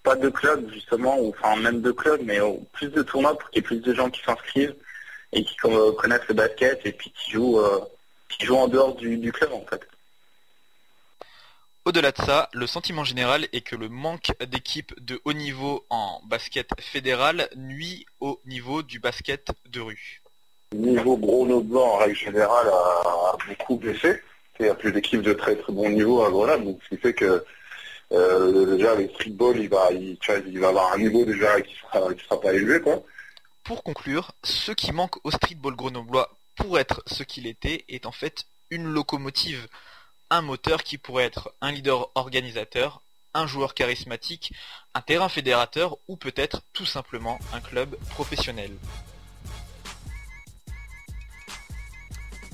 [0.05, 3.51] pas de clubs justement, ou enfin même de clubs, mais euh, plus de tournois pour
[3.51, 4.77] qu'il y ait plus de gens qui s'inscrivent
[5.33, 7.61] et qui connaissent le basket et puis qui jouent,
[8.29, 9.85] qui jouent en dehors du club en fait.
[11.87, 16.23] Au-delà de ça, le sentiment général est que le manque d'équipes de haut niveau en
[16.25, 20.23] basket fédéral nuit au niveau du basket de rue.
[20.73, 24.19] Le niveau grenoblois en règle générale a, beaucoup baissé.
[24.59, 26.97] Il n'y a plus d'équipes de très très bon niveau à Grenoble, donc ce qui
[27.03, 27.45] fait que
[28.13, 31.61] euh, déjà le streetball il va, il, tu vois, il va avoir un niveau déjà
[31.61, 33.03] qui sera, qui sera pas élevé quoi.
[33.63, 38.13] Pour conclure, ce qui manque au streetball grenoblois pour être ce qu'il était est en
[38.13, 39.67] fait une locomotive,
[40.35, 43.03] un moteur qui pourrait être un leader organisateur,
[43.35, 44.53] un joueur charismatique,
[44.93, 48.73] un terrain fédérateur ou peut-être tout simplement un club professionnel.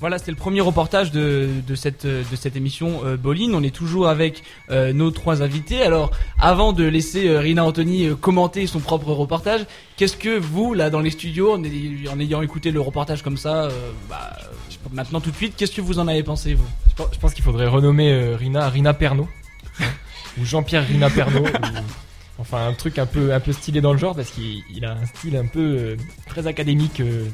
[0.01, 3.53] Voilà, c'était le premier reportage de, de cette, de cette émission euh, Boline.
[3.55, 5.83] On est toujours avec euh, nos trois invités.
[5.83, 6.09] Alors,
[6.39, 9.61] avant de laisser euh, Rina Anthony euh, commenter son propre reportage,
[9.97, 13.37] qu'est-ce que vous, là, dans les studios, en, ay- en ayant écouté le reportage comme
[13.37, 13.69] ça,
[14.09, 14.35] bah,
[14.91, 16.65] maintenant tout de suite, qu'est-ce que vous en avez pensé, vous?
[17.13, 19.27] Je pense, qu'il faudrait renommer Rina Rina Pernaud.
[20.39, 21.45] ou Jean-Pierre Rina Pernaud.
[21.45, 24.83] ou- enfin, un truc un peu, un peu stylé dans le genre parce qu'il il
[24.83, 25.95] a un style un peu euh,
[26.27, 27.25] très académique, euh,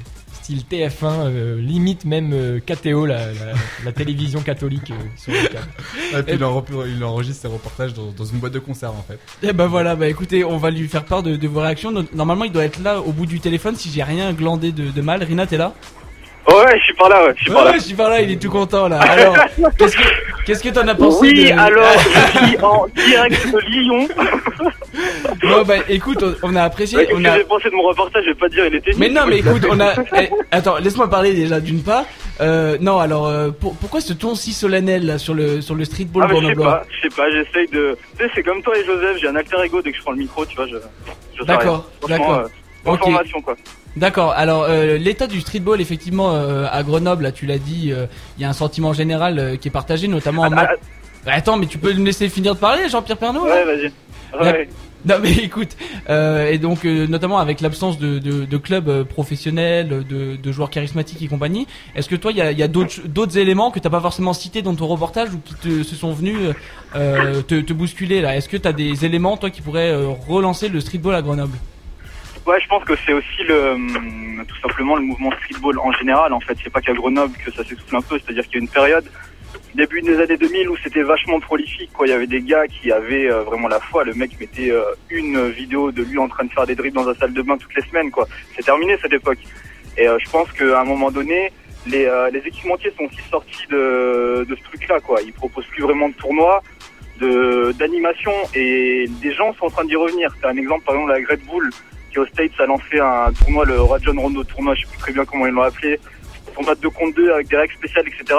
[0.48, 3.34] style TF1, euh, limite même euh, KTO, la, la,
[3.84, 5.68] la télévision catholique euh, sur le câble.
[6.18, 9.04] Et puis il, enre- il enregistre ses reportages dans, dans une boîte de conserve en
[9.04, 9.20] fait.
[9.44, 11.92] Eh ben voilà, bah écoutez, on va lui faire part de, de vos réactions.
[11.92, 14.90] No- Normalement, il doit être là au bout du téléphone si j'ai rien glandé de,
[14.90, 15.22] de mal.
[15.22, 15.74] Rina, t'es là?
[16.48, 17.72] Ouais, je suis par là, ouais, je suis par là.
[17.72, 19.00] Ouais, je suis par là, il est tout content là.
[19.02, 19.36] Alors,
[19.78, 20.04] qu'est-ce que
[20.46, 21.60] qu'est-ce que t'en as pensé Oui, de...
[21.60, 24.08] alors, je suis en direct de Lyon.
[25.42, 27.38] Bon bah écoute, on, a apprécié, Ouais, on que a.
[27.38, 29.64] j'ai pensé de mon reportage Je vais pas dire, il était Mais non, mais écoute,
[29.70, 29.94] on a.
[30.22, 32.06] eh, attends, laisse-moi parler déjà d'une part.
[32.42, 35.86] Euh, non, alors euh, pour- pourquoi ce ton si solennel là sur le sur le
[35.86, 37.98] streetball Ah, mais je sais grenoblois pas, je sais pas, j'essaye de.
[38.18, 40.12] Tu sais, c'est comme toi et Joseph, j'ai un alter ego dès que je prends
[40.12, 40.76] le micro, tu vois, je.
[41.34, 42.18] je sais D'accord, rien.
[42.18, 42.46] Franchement, d'accord.
[42.46, 42.48] euh,
[42.86, 43.00] bonne Ok.
[43.02, 43.56] formation, quoi.
[43.96, 44.34] D'accord.
[44.38, 48.06] Alors euh, l'état du streetball, effectivement, euh, à Grenoble, là, tu l'as dit, euh,
[48.38, 50.46] il y a un sentiment général euh, qui est partagé, notamment en.
[50.46, 50.76] Ah, ma- ah,
[51.26, 53.56] Bah, Attends, mais tu peux me laisser finir de parler, Jean-Pierre Pernaud là?
[53.56, 53.92] Ouais, vas-y.
[54.40, 54.70] Ouais.
[55.08, 55.78] Non mais écoute,
[56.10, 61.22] euh, et donc euh, notamment avec l'absence de, de, clubs euh, professionnels, de, joueurs charismatiques
[61.22, 64.62] et compagnie, est-ce que toi il y a, d'autres éléments que t'as pas forcément cités
[64.62, 66.38] dans ton reportage ou qui te se sont venus
[66.94, 68.36] te, bousculer là?
[68.36, 69.94] Est-ce que t'as des éléments toi qui pourraient
[70.28, 71.58] relancer le streetball à Grenoble?
[72.46, 73.76] Ouais, je pense que c'est aussi le,
[74.46, 76.34] tout simplement le mouvement streetball en général.
[76.34, 78.18] En fait, c'est pas qu'à Grenoble que ça s'essouffle un peu.
[78.20, 79.06] C'est-à-dire qu'il y a une période
[79.78, 81.92] début des années 2000 où c'était vachement prolifique.
[81.94, 82.08] Quoi.
[82.08, 84.04] Il y avait des gars qui avaient euh, vraiment la foi.
[84.04, 87.06] Le mec mettait euh, une vidéo de lui en train de faire des dribbles dans
[87.06, 88.10] sa salle de bain toutes les semaines.
[88.10, 88.28] quoi.
[88.56, 89.38] C'est terminé cette époque.
[89.98, 91.52] Et euh, je pense qu'à un moment donné,
[91.86, 95.00] les, les équipementiers sont aussi sortis de, de ce truc-là.
[95.00, 95.22] quoi.
[95.22, 96.62] Ils proposent plus vraiment de tournois,
[97.22, 100.36] de d'animation, et des gens sont en train d'y revenir.
[100.42, 101.70] C'est un exemple, par exemple, la Red Bull
[102.12, 105.14] qui au States a lancé un tournoi, le Rajon Rondo tournoi, je sais plus très
[105.14, 106.00] bien comment ils l'ont appelé,
[106.54, 108.36] tournoi de 2 contre 2 avec des règles spéciales, etc.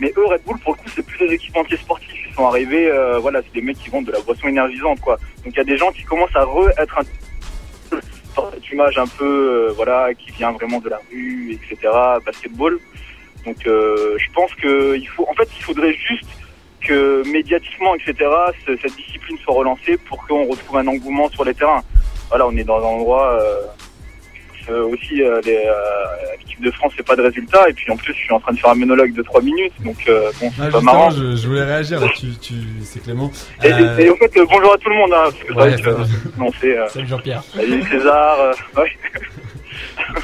[0.00, 2.10] Mais eux, Red Bull, pour le coup, c'est plus des équipementiers sportifs.
[2.28, 5.16] Ils sont arrivés, euh, voilà, c'est des mecs qui vendent de la boisson énergisante, quoi.
[5.44, 7.02] Donc il y a des gens qui commencent à re être un
[8.52, 11.92] cette image un peu, euh, voilà, qui vient vraiment de la rue, etc.,
[12.26, 12.78] basketball.
[13.46, 16.26] Donc euh, je pense que il faut, en fait, il faudrait juste
[16.80, 18.14] que médiatiquement, etc.,
[18.66, 21.82] ce- cette discipline soit relancée pour qu'on retrouve un engouement sur les terrains.
[22.30, 23.60] Voilà, on est dans un endroit euh,
[24.72, 25.72] aussi euh, les, euh,
[26.38, 28.52] l'équipe de France fait pas de résultats et puis en plus je suis en train
[28.52, 31.10] de faire un monologue de 3 minutes donc euh, bon c'est Ah, pas justement, marrant.
[31.10, 33.30] je, je voulais réagir là, tu, tu, c'est Clément.
[33.62, 35.46] Et, Euh, et- et en fait euh, bonjour à tout le monde hein, parce que
[35.48, 36.04] c'est Ouais, vrai que euh,
[36.38, 37.42] non c'est euh, Salut Jean-Pierre.
[37.54, 38.90] salut César euh, ouais.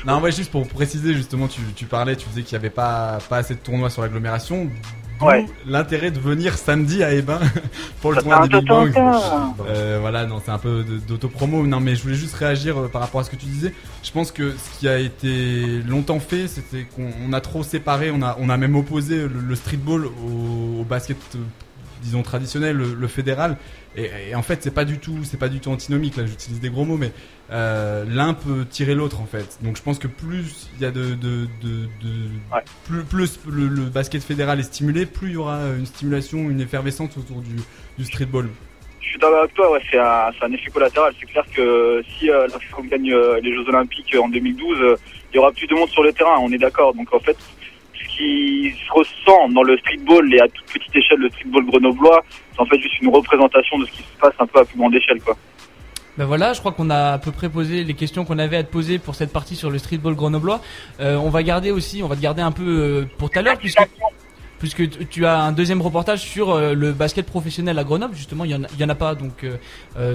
[0.07, 3.19] Non, ouais, juste pour préciser, justement, tu, tu parlais, tu disais qu'il n'y avait pas,
[3.29, 4.69] pas assez de tournois sur l'agglomération.
[5.21, 5.47] Ouais.
[5.67, 7.39] l'intérêt de venir samedi à Ebin
[8.01, 8.95] pour le Ça tournoi des Big Bang.
[9.69, 11.67] Euh, voilà, non, c'est un peu d'autopromo.
[11.67, 13.75] Non, mais je voulais juste réagir euh, par rapport à ce que tu disais.
[14.03, 18.11] Je pense que ce qui a été longtemps fait, c'était qu'on on a trop séparé,
[18.11, 21.39] on a, on a même opposé le, le streetball au, au basket, euh,
[22.03, 23.57] disons traditionnel, le, le fédéral.
[23.97, 26.17] Et, et en fait, c'est pas du tout, c'est pas du tout antinomique.
[26.17, 27.11] Là, j'utilise des gros mots, mais
[27.51, 29.59] euh, l'un peut tirer l'autre en fait.
[29.63, 32.63] Donc, je pense que plus il y a de, de, de, de- Ouais.
[32.85, 36.61] plus, plus le, le basket fédéral est stimulé, plus il y aura une stimulation, une
[36.61, 37.57] effervescence autour du,
[37.99, 38.49] du streetball.
[39.01, 41.13] Je suis d'accord avec toi, ouais, c'est un, effet collatéral.
[41.19, 44.95] C'est clair que si euh, la France gagne euh, les Jeux Olympiques en 2012, euh,
[45.33, 46.95] il y aura plus de monde sur le terrain, on est d'accord.
[46.95, 47.37] Donc en fait,
[48.21, 52.23] se ressent dans le streetball et à toute petite échelle le streetball grenoblois,
[52.55, 54.79] c'est en fait juste une représentation de ce qui se passe un peu à plus
[54.79, 55.21] grande échelle.
[55.21, 55.37] quoi.
[56.19, 58.63] Ben voilà, je crois qu'on a à peu près posé les questions qu'on avait à
[58.65, 60.61] te poser pour cette partie sur le streetball grenoblois.
[61.01, 63.43] Euh, on va garder aussi, on va te garder un peu euh, pour tout à
[63.43, 63.81] l'heure puisque
[64.59, 68.15] puisque tu- as un deuxième reportage sur euh, le basket professionnel à Grenoble.
[68.15, 69.47] Justement, il y en a, il y en a pas, donc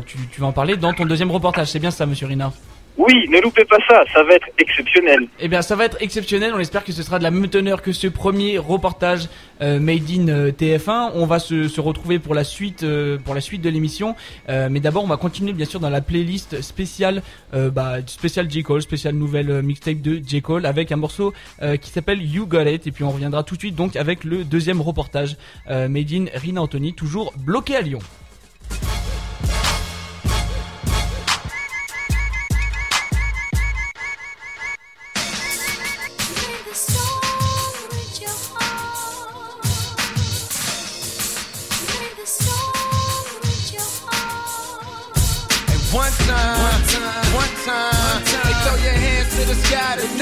[0.05, 1.67] tu, tu vas en parler dans ton deuxième reportage.
[1.67, 2.51] C'est bien ça, Monsieur Rina?
[2.97, 5.27] Oui, ne loupez pas ça, ça va être exceptionnel.
[5.39, 6.53] Eh bien, ça va être exceptionnel.
[6.55, 9.27] On espère que ce sera de la même teneur que ce premier reportage
[9.61, 11.11] euh, Made in euh, TF1.
[11.15, 14.15] On va se, retrouver pour la suite, euh, de l'émission.
[14.47, 17.21] Mais d'abord, on va continuer bien sûr dans la playlist spéciale,
[17.53, 21.33] bah, spéciale J Cole, spéciale nouvelle mixtape de J Cole avec un morceau
[21.81, 22.87] qui s'appelle You Got It.
[22.87, 26.61] Et puis on reviendra tout de suite donc avec le deuxième reportage Made in Rina
[26.61, 27.99] Anthony, toujours bloqué à Lyon.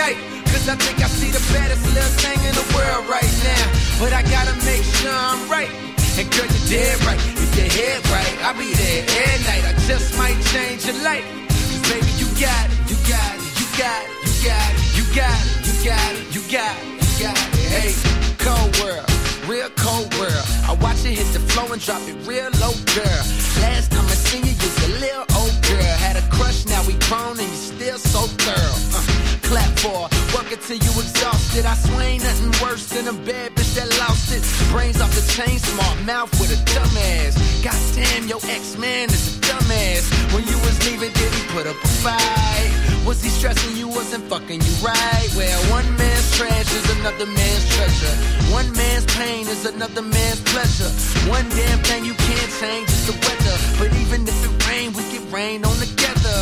[0.04, 0.44] Sky tonight.
[0.46, 3.66] Cause I think I see the baddest little thing in the world right now.
[4.00, 5.70] But I gotta make sure I'm right.
[6.18, 7.20] And girl, you're dead right.
[7.20, 9.64] If your head right, I'll be there every night.
[9.66, 11.26] I just might change your life.
[11.50, 15.06] Cause baby, you got it, you got it, you got it, you got it, you
[15.16, 17.70] got it, you got it, you got it, you got it.
[17.74, 17.92] Hey,
[18.38, 19.08] cold world,
[19.50, 20.46] real cold world.
[20.70, 23.22] I watch it hit the flow and drop it real low, girl.
[23.66, 25.94] Last time I seen you, you was a little old girl.
[26.06, 28.78] Had a crush, now we grown and you still so thorough.
[28.94, 31.66] Uh, clap for work till you exhausted.
[31.66, 34.44] I swear ain't nothing worse than a bad bitch that lost it.
[34.72, 37.36] Brains off the chain, smart mouth with a dumbass.
[37.64, 40.04] Goddamn, your ex-man is a dumbass.
[40.34, 42.72] When you was leaving, did he put up a fight?
[43.06, 45.30] Was he stressing you wasn't fucking you right?
[45.36, 48.16] Well, one man's trash is another man's treasure.
[48.48, 50.88] One man's pain is another man's pleasure.
[51.28, 53.56] One damn thing you can't change is the weather.
[53.76, 56.38] But even if it rain, we get rain on together.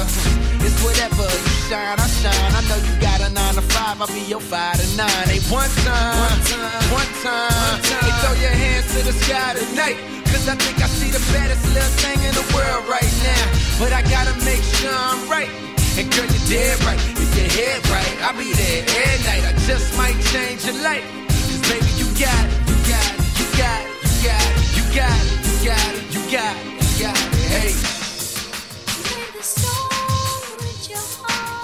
[0.62, 1.26] It's whatever.
[1.26, 2.52] You shine, I shine.
[2.54, 3.98] I know you got a nine to five.
[3.98, 5.26] I'll be your five to nine.
[5.34, 7.82] Hey, one time, one time, one time.
[8.06, 9.98] Hey, throw your hands to the sky tonight.
[10.30, 13.46] Cause I think I see the baddest little thing in the world right now.
[13.82, 15.50] But I gotta make sure I'm right.
[15.98, 16.98] And girl, you're dead right.
[16.98, 19.44] If your head right, I'll be there every night.
[19.44, 21.04] I just might change your life.
[21.28, 24.84] Cause baby, you got it, you got it, you got it, you got it, you
[24.96, 27.44] got it, you got it, you got it, you got it.
[27.52, 27.76] Hey.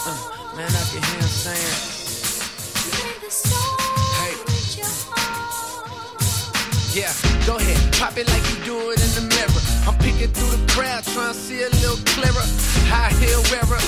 [0.05, 1.77] Uh, man, I can hear him saying,
[4.19, 4.35] hey.
[6.99, 7.13] Yeah,
[7.45, 9.61] go ahead, pop it like you do it in the mirror.
[9.87, 12.45] I'm peeking through the crowd, trying to see a little clearer.
[12.89, 13.79] High heel wearer,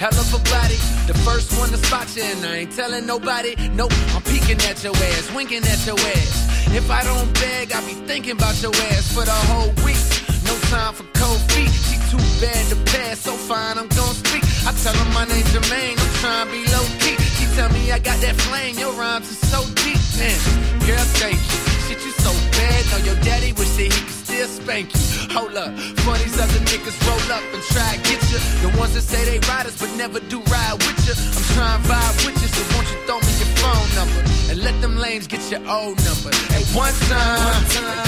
[0.00, 0.80] hell of a body.
[1.04, 3.52] The first one to spot you, and I ain't telling nobody.
[3.76, 6.32] Nope, I'm peeking at your ass, winking at your ass.
[6.72, 10.00] If I don't beg, I'll be thinking about your ass for the whole week.
[10.48, 11.68] No time for cold feet.
[11.84, 14.44] She too bad to pass, so fine, I'm gonna speak.
[14.64, 17.16] I tell her my name's Jermaine, I'm trying to be low key.
[17.36, 20.00] She tell me I got that flame, your rhymes are so deep.
[20.16, 20.38] Man,
[20.88, 21.60] girl, thank you.
[21.84, 22.80] Shit, you so bad.
[22.90, 24.88] Know your daddy wish that he could still spank.
[25.36, 28.40] Hold up, funnies other niggas roll up and try to get you.
[28.64, 31.12] The ones that say they riders but never do ride with you.
[31.12, 34.56] I'm trying to vibe with you, so won't you throw me your phone number and
[34.64, 36.32] let them lanes get your old number.
[36.72, 37.62] One time,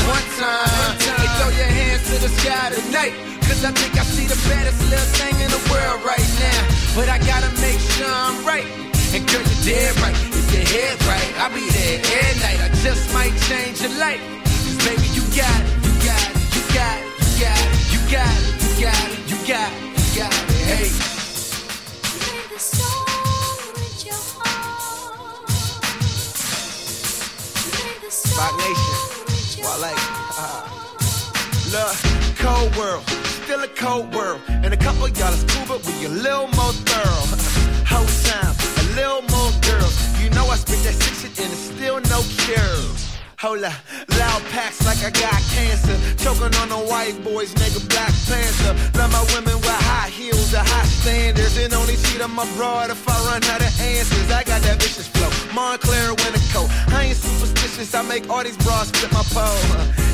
[0.08, 3.14] one time, hey, throw your hands to the sky tonight.
[3.44, 6.60] Cause I think I see the baddest little thing in the world right now.
[6.96, 8.64] But I gotta make sure I'm right.
[9.12, 10.16] And girl, you're dead right.
[10.32, 12.60] If your head right, I'll be there every night.
[12.64, 14.22] I just might change your life.
[14.64, 15.81] Cause baby, you got it,
[17.42, 20.20] got it, you got it, you got it, you got it, you got it, you
[20.20, 20.62] got it.
[20.62, 21.12] Hey.
[28.38, 28.96] Rock Nation.
[29.62, 29.94] Wale.
[30.38, 30.62] Uh,
[31.74, 31.94] look,
[32.38, 33.04] cold world,
[33.44, 34.40] still a cold world.
[34.48, 37.26] And a couple of y'all is cool, but we a little more thorough.
[37.92, 39.94] Whole time, a little more girls.
[40.22, 43.11] You know I spit that sick shit and it's still no cure.
[43.42, 43.74] Hold up,
[44.22, 45.98] loud packs like I got cancer.
[46.22, 48.70] Choking on the white boys, nigga, Black Panther.
[48.94, 51.58] Love my women with high heels, the high standards.
[51.58, 54.30] And only cheat on my broad if I run out of answers.
[54.30, 55.26] I got that vicious flow.
[55.58, 56.70] Montclair winter coat.
[56.94, 59.58] I ain't superstitious, I make all these bras flip my pole.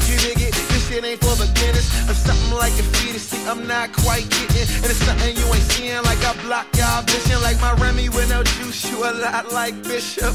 [0.08, 0.56] You dig it?
[0.56, 1.84] This shit ain't for beginners.
[2.08, 3.28] I'm something like a fetus.
[3.28, 4.64] See, I'm not quite getting.
[4.80, 6.00] And it's something you ain't seeing.
[6.00, 7.44] Like I block y'all vision.
[7.44, 8.88] Like my Remy with no juice.
[8.88, 10.32] You a lot like Bishop.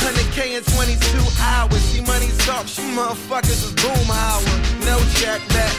[0.00, 0.96] 100k in 22
[1.44, 1.82] hours.
[1.92, 4.40] See money talk, you motherfuckers is boom hour.
[4.88, 5.74] No check back,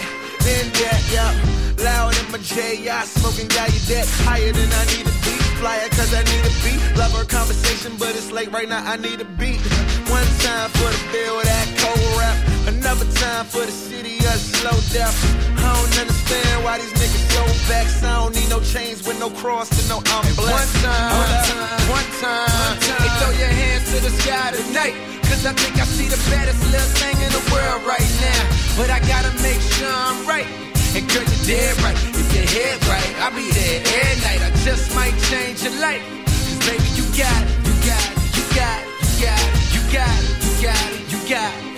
[0.45, 1.33] then that, yup.
[1.81, 5.35] Loud in my J, I smoking got you that higher than I need to be.
[5.57, 6.81] Flyer cause I need a beat.
[6.97, 9.61] Love her conversation, but it's late right now, I need a beat.
[10.05, 12.50] One time for the bill, that cold rap.
[12.67, 15.17] Another time for the city of slow death.
[15.57, 18.03] I don't understand why these niggas so vexed.
[18.03, 20.85] I don't need no chains with no cross and no I'm blessed.
[20.85, 22.77] One time, one time, one time.
[22.85, 24.93] Hey, throw your hands to the sky tonight.
[25.25, 28.43] Cause I think I see the baddest little thing in the world right now.
[28.77, 30.45] But I gotta make sure I'm right.
[30.93, 31.97] And girl, you're dead right.
[31.97, 34.41] If your head right, I'll be there every night.
[34.45, 36.03] I just might change your life.
[36.29, 39.81] Cause baby, you got it, you got it, you got it, you got it, you
[39.89, 41.70] got it, you got it, you got it,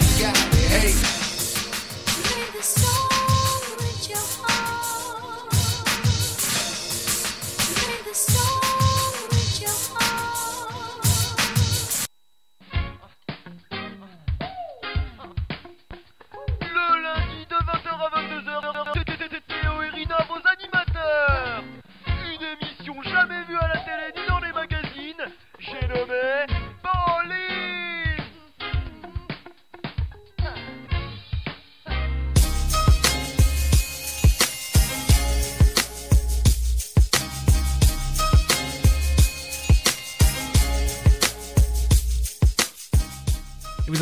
[0.76, 1.23] eight.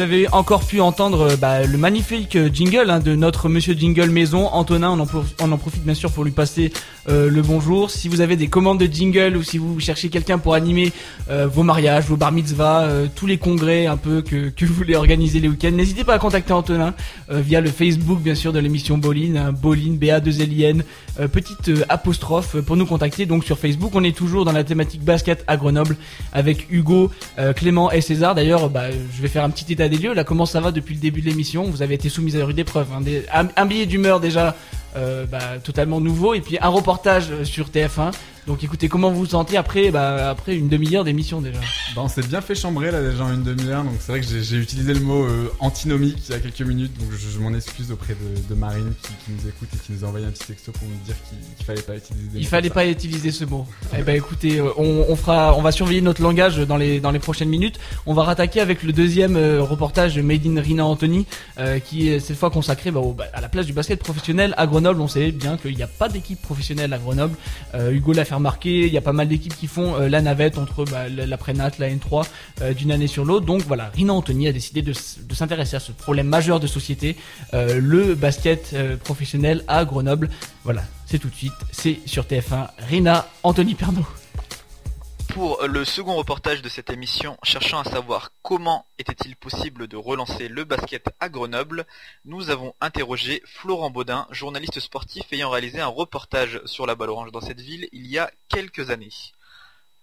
[0.01, 3.75] Vous avez encore pu entendre euh, bah, le magnifique euh, jingle hein, de notre monsieur
[3.75, 4.89] jingle maison, Antonin.
[4.89, 6.73] On en, prof- on en profite bien sûr pour lui passer
[7.09, 7.89] euh, le bonjour.
[7.89, 10.91] Si vous avez des commandes de jingle ou si vous cherchez quelqu'un pour animer
[11.29, 14.73] euh, vos mariages, vos bar mitzvahs, euh, tous les congrès un peu que, que vous
[14.73, 16.93] voulez organiser les week-ends, n'hésitez pas à contacter Antonin
[17.29, 20.81] via le Facebook bien sûr de l'émission Boline, hein, Boline, BA2LIN,
[21.19, 23.25] euh, petite apostrophe pour nous contacter.
[23.25, 25.95] Donc sur Facebook, on est toujours dans la thématique basket à Grenoble
[26.33, 27.11] avec Hugo,
[27.55, 28.35] Clément et César.
[28.35, 30.13] D'ailleurs, bah, je vais faire un petit état des lieux.
[30.13, 31.63] Là, comment ça va depuis le début de l'émission?
[31.63, 32.87] Vous avez été soumis à rude épreuve.
[32.95, 33.01] Hein.
[33.01, 34.55] Des- un, billet d'humeur déjà
[35.25, 38.11] bah, totalement nouveau et puis un reportage euh, sur TF1.
[38.47, 41.59] Donc écoutez, comment vous vous sentez après, bah, après une demi-heure d'émission déjà
[41.95, 44.25] Bah, on s'est bien fait chambrer là déjà en une demi-heure, donc c'est vrai que
[44.27, 47.53] j'ai- utilisé le mot euh, antinomique il y a quelques minutes, donc je, je m'en
[47.53, 50.31] excuse auprès de, de Marine qui, qui nous écoute et qui nous a envoyé un
[50.31, 53.31] petit texto pour nous dire qu'il qu'il fallait pas utiliser des Il fallait pas utiliser
[53.31, 53.67] ce mot.
[53.97, 57.11] Eh ben écoutez, euh, on, on fera, on va surveiller notre langage dans les dans
[57.11, 57.79] les prochaines minutes.
[58.07, 61.27] On va rattaquer avec le deuxième euh, reportage de Made in Rina Anthony,
[61.59, 64.53] euh, qui est cette fois consacré bah, au- bah, à la place du basket professionnel
[64.57, 64.99] à Grenoble.
[65.01, 67.35] On sait bien qu'il n'y a pas d'équipe professionnelle à Grenoble.
[67.75, 68.87] Euh, Hugo remarquer.
[68.87, 71.37] Il y a pas mal d'équipes qui font euh, la navette entre bah, la la
[71.37, 72.25] Prénat, la N3
[72.61, 73.45] euh, d'une année sur l'autre.
[73.45, 77.15] Donc voilà, Rina Anthony a décidé de, s'intéresser à ce problème majeur de société,
[77.53, 80.29] euh, le basket professionnel à Grenoble.
[80.63, 82.67] Voilà, c'est tout de suite, c'est sur TF1.
[82.89, 84.05] Rina Anthony Pernaud.
[85.33, 90.49] Pour le second reportage de cette émission, cherchant à savoir comment était-il possible de relancer
[90.49, 91.85] le basket à Grenoble,
[92.25, 97.31] nous avons interrogé Florent Baudin, journaliste sportif ayant réalisé un reportage sur la balle orange
[97.31, 99.13] dans cette ville il y a quelques années.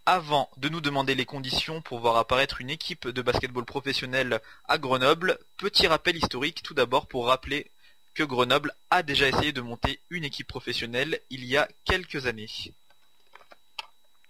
[0.07, 4.79] Avant de nous demander les conditions pour voir apparaître une équipe de basketball professionnelle à
[4.79, 7.71] Grenoble, petit rappel historique tout d'abord pour rappeler
[8.15, 12.49] que Grenoble a déjà essayé de monter une équipe professionnelle il y a quelques années.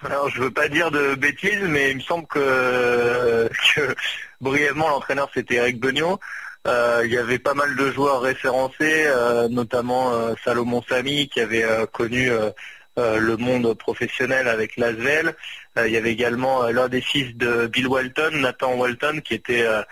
[0.05, 3.95] Alors je veux pas dire de bêtises, mais il me semble que, que
[4.41, 6.21] brièvement l'entraîneur c'était Eric Beugnot.
[6.69, 11.41] Euh, il y avait pas mal de joueurs référencés, euh, notamment euh, Salomon Samy qui
[11.41, 12.51] avait euh, connu euh,
[12.99, 15.35] euh, le monde professionnel avec l'Asvel.
[15.77, 19.35] Euh, il y avait également euh, l'un des fils de Bill Walton, Nathan Walton, qui
[19.35, 19.83] était euh,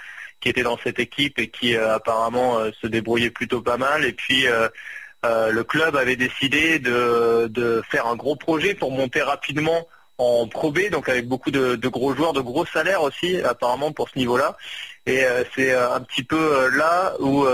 [0.41, 4.05] qui était dans cette équipe et qui euh, apparemment euh, se débrouillait plutôt pas mal.
[4.05, 4.69] Et puis euh,
[5.25, 9.89] euh, le club avait décidé de, de faire un gros projet pour monter rapidement
[10.19, 14.19] en Pro donc avec beaucoup de, gros joueurs, de gros salaires aussi, apparemment pour ce
[14.19, 14.57] niveau-là.
[15.09, 17.47] Et euh, c'est euh, un petit peu euh, là où,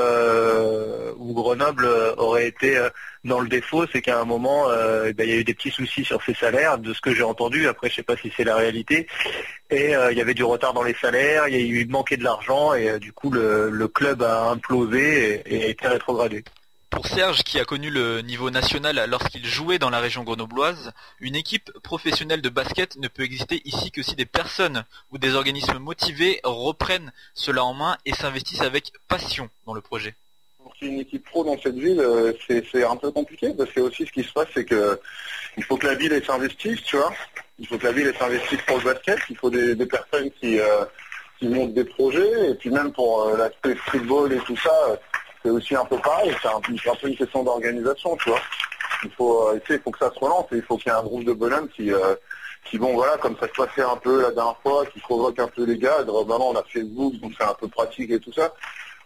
[1.35, 1.87] Grenoble
[2.17, 2.79] aurait été
[3.25, 4.69] dans le défaut, c'est qu'à un moment,
[5.07, 7.15] eh ben, il y a eu des petits soucis sur ses salaires, de ce que
[7.15, 7.69] j'ai entendu.
[7.69, 9.07] Après, je sais pas si c'est la réalité.
[9.71, 12.17] Et il y avait du retard dans les salaires, il y a eu il manquait
[12.17, 16.45] de l'argent, et du coup, le, club a implosé et a été rétrogradé.
[16.93, 21.35] Pour Serge, qui a connu le niveau national lorsqu'il jouait dans la région grenobloise, une
[21.37, 25.79] équipe professionnelle de basket ne peut exister ici que si des personnes ou des organismes
[25.79, 30.15] motivés reprennent cela en main et s'investissent avec passion dans le projet.
[30.63, 33.55] Pour qu'il y ait une équipe pro dans cette ville, euh, c'est un peu compliqué
[33.57, 35.01] parce que aussi ce qui se passe, c'est que
[35.57, 37.13] il faut que la ville s'investisse, tu vois.
[37.59, 39.19] Il faut que la ville s'investisse pour le basket.
[39.31, 40.85] Il faut des, personnes qui euh,
[41.39, 45.01] qui montent des projets et puis même pour euh, l'aspect streetball et tout ça,
[45.43, 46.35] c'est aussi un peu pareil.
[46.41, 48.41] C'est un, peu une question d'organisation, tu vois.
[49.05, 50.99] Il faut, euh, il faut que ça se relance et il faut qu'il y ait
[50.99, 52.15] un groupe de bonhommes qui euh,
[52.65, 55.49] qui vont voilà comme ça se passait un peu la dernière fois, qui convoquent un
[55.49, 55.97] peu les gars.
[55.99, 58.53] Alors, Maintenant on a Facebook, donc c'est un peu pratique et tout ça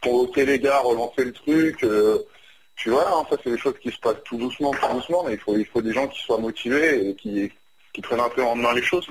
[0.03, 1.83] convoquer les gars, relancer le truc.
[1.85, 2.19] euh,
[2.77, 5.33] tu vois, hein, ça c'est des choses qui se passent tout doucement, tout doucement, mais
[5.33, 7.51] il faut, il faut des gens qui soient motivés et qui,
[7.93, 9.09] qui prennent un peu en main les choses.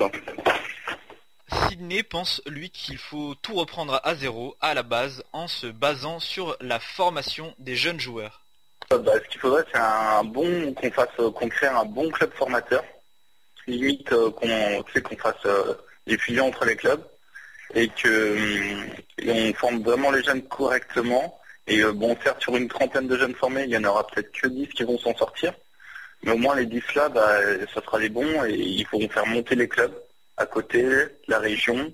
[1.75, 6.21] Sidney pense, lui, qu'il faut tout reprendre à zéro, à la base, en se basant
[6.21, 8.45] sur la formation des jeunes joueurs.
[8.93, 12.09] Euh, bah, ce qu'il faudrait, c'est un bon qu'on fasse, euh, qu'on crée un bon
[12.11, 12.81] club formateur.
[13.67, 15.73] Limite euh, qu'on, qu'on fasse euh,
[16.07, 17.03] des fusions entre les clubs
[17.73, 18.37] et que
[19.17, 21.41] et on forme vraiment les jeunes correctement.
[21.67, 24.31] Et euh, bon, certes, sur une trentaine de jeunes formés, il y en aura peut-être
[24.31, 25.53] que 10 qui vont s'en sortir.
[26.23, 27.37] Mais au moins les 10 là, bah,
[27.73, 29.91] ça sera les bons et il faut faire monter les clubs
[30.37, 30.85] à côté,
[31.27, 31.93] la région,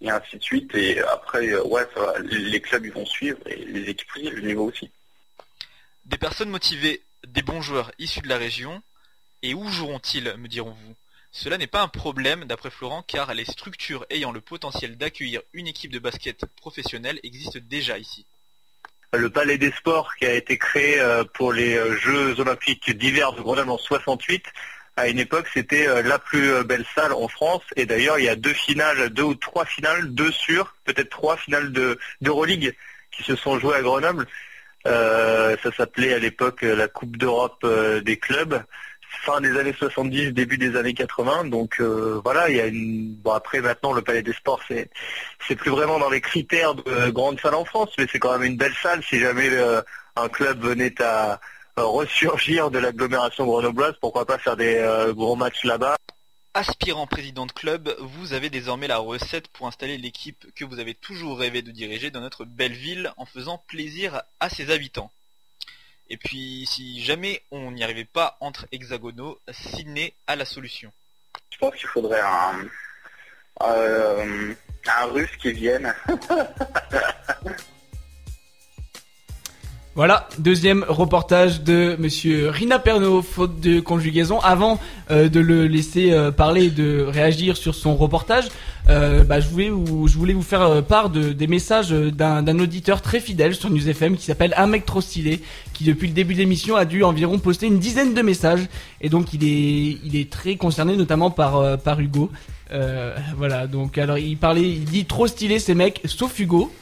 [0.00, 0.74] et ainsi de suite.
[0.74, 4.30] Et après, euh, ouais, ça va, les clubs ils vont suivre et les équipes aussi,
[4.30, 4.90] le niveau aussi.
[6.04, 8.82] Des personnes motivées, des bons joueurs issus de la région,
[9.42, 10.94] et où joueront-ils, me diront-vous
[11.32, 15.66] Cela n'est pas un problème, d'après Florent, car les structures ayant le potentiel d'accueillir une
[15.66, 18.26] équipe de basket professionnelle existent déjà ici.
[19.12, 23.32] Le Palais des Sports qui a été créé euh, pour les euh, Jeux Olympiques d'hiver
[23.32, 24.44] de Grenoble en 68,
[24.96, 28.24] à une époque c'était euh, la plus euh, belle salle en France et d'ailleurs il
[28.24, 32.74] y a deux finales, deux ou trois finales, deux sur, peut-être trois finales de d'Euroleague
[33.10, 34.26] qui se sont jouées à Grenoble.
[34.86, 37.66] Euh, ça s'appelait à l'époque la Coupe d'Europe
[38.04, 38.62] des clubs,
[39.22, 41.44] fin des années 70, début des années 80.
[41.44, 43.14] Donc voilà, il y a une.
[43.14, 44.90] Bon après maintenant le Palais des Sports c'est
[45.48, 48.50] c'est plus vraiment dans les critères de grande salle en France, mais c'est quand même
[48.50, 49.48] une belle salle si jamais
[50.16, 51.40] un club venait à
[51.76, 55.96] ressurgir de l'agglomération grenobloise, pourquoi pas faire des euh, gros matchs là-bas.
[56.54, 60.94] Aspirant président de club, vous avez désormais la recette pour installer l'équipe que vous avez
[60.94, 65.10] toujours rêvé de diriger dans notre belle ville en faisant plaisir à ses habitants.
[66.08, 70.92] Et puis, si jamais on n'y arrivait pas entre hexagonaux, Sydney a la solution.
[71.50, 72.68] Je pense qu'il faudrait un,
[73.62, 74.54] euh,
[74.86, 75.92] un russe qui vienne.
[79.96, 84.40] Voilà, deuxième reportage de monsieur Rina Pernaud, faute de conjugaison.
[84.40, 84.80] Avant
[85.12, 88.46] euh, de le laisser euh, parler et de réagir sur son reportage,
[88.88, 92.10] euh, bah, je, voulais vous, je voulais vous faire euh, part de, des messages euh,
[92.10, 95.40] d'un auditeur très fidèle sur News FM qui s'appelle Un mec trop stylé,
[95.72, 98.66] qui depuis le début de l'émission a dû environ poster une dizaine de messages.
[99.00, 102.30] Et donc il est, il est très concerné notamment par, euh, par Hugo.
[103.36, 106.72] Voilà, donc alors il parlait, il dit trop stylé ces mecs, sauf Hugo.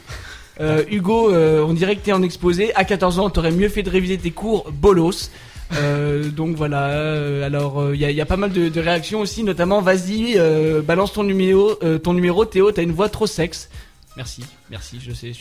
[0.61, 2.75] Euh, Hugo, euh, on dirait que t'es en exposé.
[2.75, 5.31] À 14 ans, t'aurais mieux fait de réviser tes cours bolos.
[5.75, 7.45] Euh, donc voilà.
[7.45, 9.81] alors il y, a, pas mal de, réactions aussi, notamment.
[9.81, 10.39] Vas-y,
[10.83, 12.45] balance ton numéro, ton numéro.
[12.45, 13.71] Théo, t'as une voix trop sexe.
[14.15, 15.33] Merci, merci, je sais,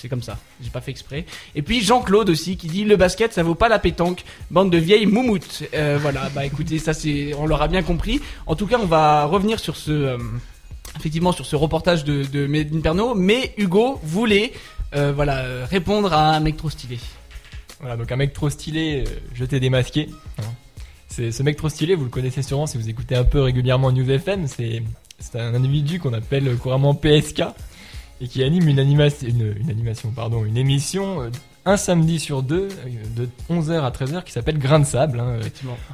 [0.00, 1.26] c'est comme ça, j'ai pas fait exprès.
[1.56, 4.78] Et puis Jean-Claude aussi qui dit le basket ça vaut pas la pétanque, bande de
[4.78, 5.64] vieilles moumoutes.
[5.72, 8.20] Voilà, bah écoutez, ça c'est, on l'aura bien compris.
[8.46, 10.16] En tout cas, on va revenir sur ce,
[10.96, 14.52] effectivement sur ce reportage de, de Made in Perno, mais Hugo voulait,
[14.94, 16.98] euh, voilà, euh, répondre à un mec trop stylé.
[17.80, 20.08] Voilà, donc un mec trop stylé, euh, je t'ai démasqué.
[21.08, 23.90] C'est ce mec trop stylé, vous le connaissez sûrement si vous écoutez un peu régulièrement
[23.90, 24.46] News FM.
[24.46, 24.82] C'est
[25.34, 27.42] un individu qu'on appelle couramment PSK
[28.20, 31.30] et qui anime une animation, une, une animation, pardon, une émission euh,
[31.66, 32.68] un samedi sur deux
[33.16, 35.40] de 11h à 13h qui s'appelle Grain de sable, hein,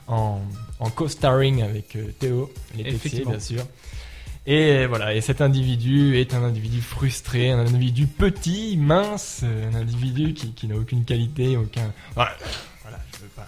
[0.07, 0.41] en,
[0.81, 3.31] en co-starring avec euh, Théo, les Texiers, Effectivement.
[3.33, 3.63] bien sûr.
[4.49, 10.35] Et voilà, et cet individu est un individu frustré, un individu petit, mince, un individu
[10.35, 11.93] qui, qui n'a aucune qualité, aucun.
[12.15, 12.37] Voilà,
[12.83, 13.47] voilà, je veux pas.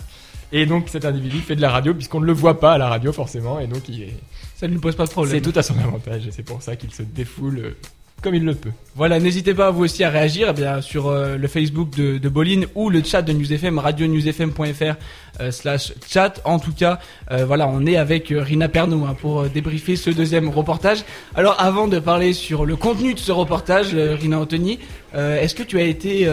[0.50, 2.88] Et donc cet individu fait de la radio puisqu'on ne le voit pas à la
[2.88, 4.16] radio forcément, et donc il est.
[4.56, 5.36] Ça ne lui pose pas de problème.
[5.36, 7.76] C'est tout à son avantage, et c'est pour ça qu'il se défoule euh,
[8.22, 8.70] comme il le peut.
[8.96, 12.66] Voilà, n'hésitez pas vous aussi à réagir eh sur euh, le Facebook de, de Boline
[12.74, 14.94] ou le chat de NewsFM, radionewsfm.fr
[15.40, 16.40] euh, slash chat.
[16.44, 16.98] En tout cas,
[17.30, 21.04] euh, voilà, on est avec Rina Pernaud hein, pour débriefer ce deuxième reportage.
[21.36, 24.78] Alors avant de parler sur le contenu de ce reportage, Rina Anthony,
[25.14, 26.28] est-ce que tu as été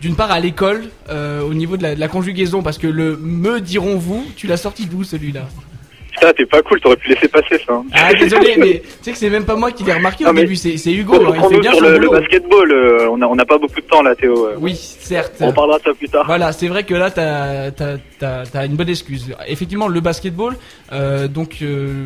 [0.00, 2.62] d'une part à l'école au niveau de la, de la conjugaison?
[2.62, 5.48] Parce que le me dirons-vous, tu l'as sorti d'où celui-là?
[6.20, 7.72] Putain, t'es pas cool, t'aurais pu laisser passer ça.
[7.72, 7.84] hein.
[7.94, 10.34] Ah désolé, mais tu sais que c'est même pas moi qui l'ai remarqué Non, au
[10.34, 11.14] début, c'est Hugo.
[11.14, 13.86] hein, il fait bien sur le, basketball, euh, on a, on n'a pas beaucoup de
[13.86, 14.46] temps là, Théo.
[14.48, 14.56] euh.
[14.60, 15.36] Oui, certes.
[15.40, 16.26] On parlera de ça plus tard.
[16.26, 17.70] Voilà, c'est vrai que là, t'as
[18.54, 19.34] as, une bonne excuse.
[19.48, 20.56] Effectivement, le basketball,
[20.92, 22.04] euh, donc euh,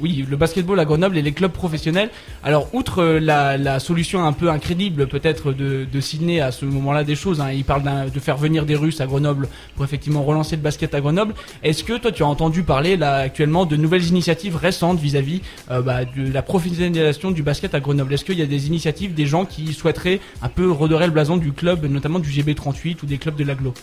[0.00, 2.10] oui, le basketball à Grenoble et les clubs professionnels.
[2.44, 7.04] Alors, outre euh, la, solution un peu incrédible peut-être de, de Sydney à ce moment-là
[7.04, 7.82] des choses, hein, il parle
[8.12, 11.34] de faire venir des Russes à Grenoble pour effectivement relancer le basket à Grenoble.
[11.62, 15.82] Est-ce que toi, tu as entendu parler là actuellement de nouvelles initiatives récentes vis-à-vis euh,
[15.82, 18.12] bah, de la professionnalisation du basket à Grenoble?
[18.14, 21.36] Est-ce qu'il y a des initiatives, des gens qui souhaiteraient un peu redorer le blason
[21.36, 23.74] du club, notamment du GB38 ou des clubs de l'aglo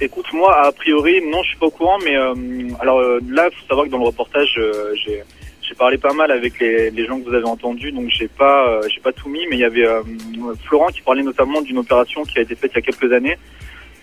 [0.00, 2.34] Écoute, moi, a priori, non, je suis pas au courant, mais euh,
[2.78, 4.58] alors euh, là, faut savoir que dans le reportage,
[5.04, 5.22] j'ai
[5.68, 8.82] j'ai parlé pas mal avec les, gens que vous avez entendus, donc j'ai pas euh,
[8.92, 10.02] j'ai pas tout mis, mais il y avait euh,
[10.64, 13.36] Florent qui parlait notamment d'une opération qui a été faite il y a quelques années,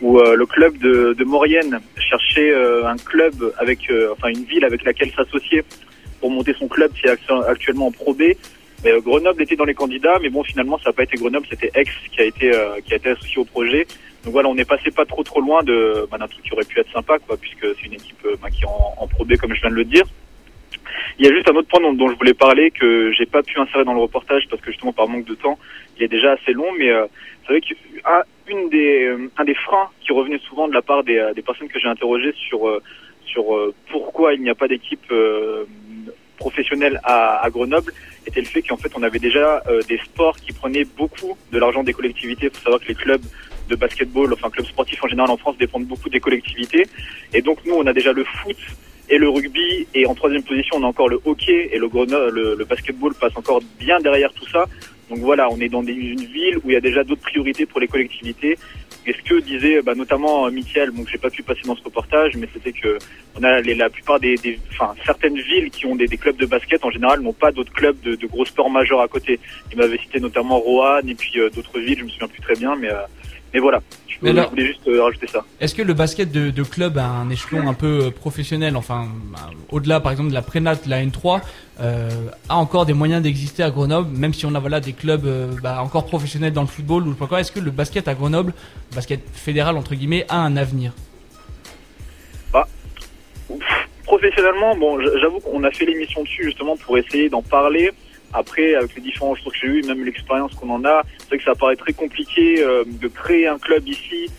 [0.02, 2.54] où euh, le club de, Maurienne cherchait
[2.86, 5.64] un club avec, enfin une ville avec laquelle s'associer
[6.20, 8.24] pour monter son club qui est actu- actuellement en Pro B.
[8.84, 11.72] Mais Grenoble était dans les candidats, mais bon, finalement, ça n'a pas été Grenoble, c'était
[11.74, 12.52] Aix qui a été
[12.86, 13.88] qui a été associé au projet.
[14.24, 16.66] Donc voilà, on est passé pas trop trop loin de bah, d'un truc qui aurait
[16.66, 19.36] pu être sympa, quoi, puisque c'est une équipe bah, qui est en, en Pro B,
[19.38, 20.06] comme je viens de le dire.
[21.18, 23.60] Il y a juste un autre point dont, je voulais parler que j'ai pas pu
[23.60, 25.58] insérer dans le reportage parce que justement par manque de temps,
[25.98, 26.68] il est déjà assez long.
[26.78, 27.06] Mais euh,
[27.46, 31.18] c'est vrai qu'un des euh, un des freins qui revenait souvent de la part des,
[31.18, 32.70] euh, des personnes que j'ai interrogées sur
[33.26, 33.46] sur
[33.90, 35.12] pourquoi il n'y a pas d'équipe
[36.38, 37.92] professionnelle à, à Grenoble
[38.28, 41.84] était le fait qu'en fait on avait déjà des sports qui prenaient beaucoup de l'argent
[41.84, 42.46] des collectivités.
[42.46, 43.24] Il faut savoir que les clubs
[43.68, 46.86] de basketball, enfin clubs sportifs en général en France dépendent beaucoup des collectivités.
[47.34, 48.58] Et donc nous on a déjà le foot
[49.10, 51.88] et le rugby et en troisième position on a encore le hockey et le,
[52.32, 54.66] le, le basketball passe encore bien derrière tout ça.
[55.10, 57.68] Donc voilà, on est dans des- une ville où il y a déjà d'autres priorités
[57.68, 58.58] pour les collectivités.
[59.08, 61.84] Et ce que disait bah, notamment euh, Mickaël, donc j'ai pas pu passer dans ce
[61.84, 62.98] reportage, mais c'était que
[63.40, 66.38] on a les, la plupart des, des- enfin certaines villes qui ont des, des clubs
[66.38, 69.40] de basket en général n'ont pas d'autres clubs de, de gros sports majeurs à côté.
[69.72, 72.56] Il m'avait cité notamment Roanne et puis euh, d'autres villes, je me souviens plus très
[72.56, 72.96] bien, mais euh,
[73.56, 73.82] mais voilà.
[74.08, 75.44] Je, Mais voulais- alors- je voulais juste euh, rajouter ça.
[75.62, 79.08] Est-ce que le basket de, de club à un échelon un peu euh, professionnel, enfin
[79.32, 81.42] bah, au-delà par exemple de la prénat, de la N3,
[81.82, 82.10] euh,
[82.50, 85.48] a encore des moyens d'exister à Grenoble, même si on a voilà des clubs euh,
[85.64, 87.16] bah, encore professionnels dans le football ou.
[87.38, 88.54] Est-ce que le basket à Grenoble,
[88.92, 90.92] le basket fédéral entre guillemets, a un avenir?
[94.06, 97.92] Professionnellement, bon, j'avoue qu'on a fait l'émission dessus justement pour essayer d'en parler.
[98.34, 101.38] Après, avec les différents retours que j'ai eu, même l'expérience qu'on en a, c'est vrai
[101.38, 104.30] que ça paraît très compliqué euh, de créer un club ici.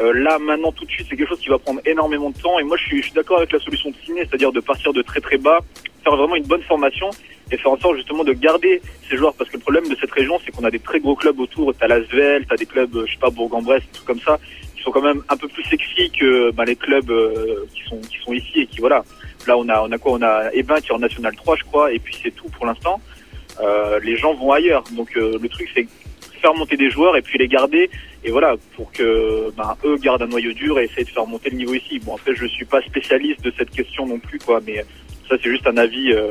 [0.00, 2.58] Euh, là, maintenant, tout de suite, c'est quelque chose qui va prendre énormément de temps.
[2.58, 5.20] Et moi, je suis, d'accord avec la solution de Ciné, c'est-à-dire de partir de très
[5.20, 5.60] très bas,
[6.04, 7.08] faire vraiment une bonne formation
[7.50, 9.34] et faire en sorte justement de garder ces joueurs.
[9.34, 11.72] Parce que le problème de cette région, c'est qu'on a des très gros clubs autour.
[11.74, 14.38] T'as l'Asvel, t'as des clubs, je sais pas, Bourg-en-Bresse, trucs comme ça,
[14.76, 18.00] qui sont quand même un peu plus sexy que bah, les clubs euh, qui sont
[18.00, 19.02] qui sont ici et qui voilà.
[19.46, 20.12] Là, on a on a quoi?
[20.12, 22.66] On a Ebin qui est en National 3, je crois, et puis c'est tout pour
[22.66, 23.00] l'instant.
[23.60, 24.84] Euh, les gens vont ailleurs.
[24.92, 25.86] Donc euh, le truc, c'est
[26.40, 27.90] faire monter des joueurs et puis les garder.
[28.24, 31.50] Et voilà, pour que ben, eux gardent un noyau dur et essayer de faire monter
[31.50, 31.98] le niveau ici.
[32.00, 34.84] Bon, après, je suis pas spécialiste de cette question non plus, quoi, mais
[35.28, 36.28] ça, c'est juste un avis, euh,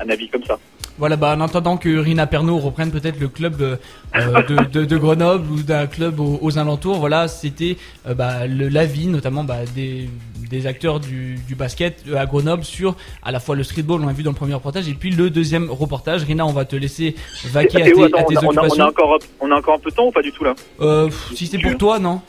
[0.00, 0.58] un avis comme ça.
[0.96, 3.76] Voilà, bah, en attendant que Rina Pernaud reprenne peut-être le club euh,
[4.14, 7.76] euh, de, de, de Grenoble ou d'un club aux, aux alentours, voilà, c'était
[8.06, 10.08] euh, bah, l'avis notamment bah, des,
[10.48, 14.12] des acteurs du, du basket à Grenoble sur à la fois le streetball, on l'a
[14.12, 16.22] vu dans le premier reportage, et puis le deuxième reportage.
[16.22, 17.16] Rina, on va te laisser
[17.46, 18.84] vaquer à tes, Théo, attends, à tes on, a, on, a, on, occupations.
[18.84, 20.54] a encore, on a encore un peu de temps ou pas du tout là?
[20.80, 22.20] Euh, si c'est pour toi, non?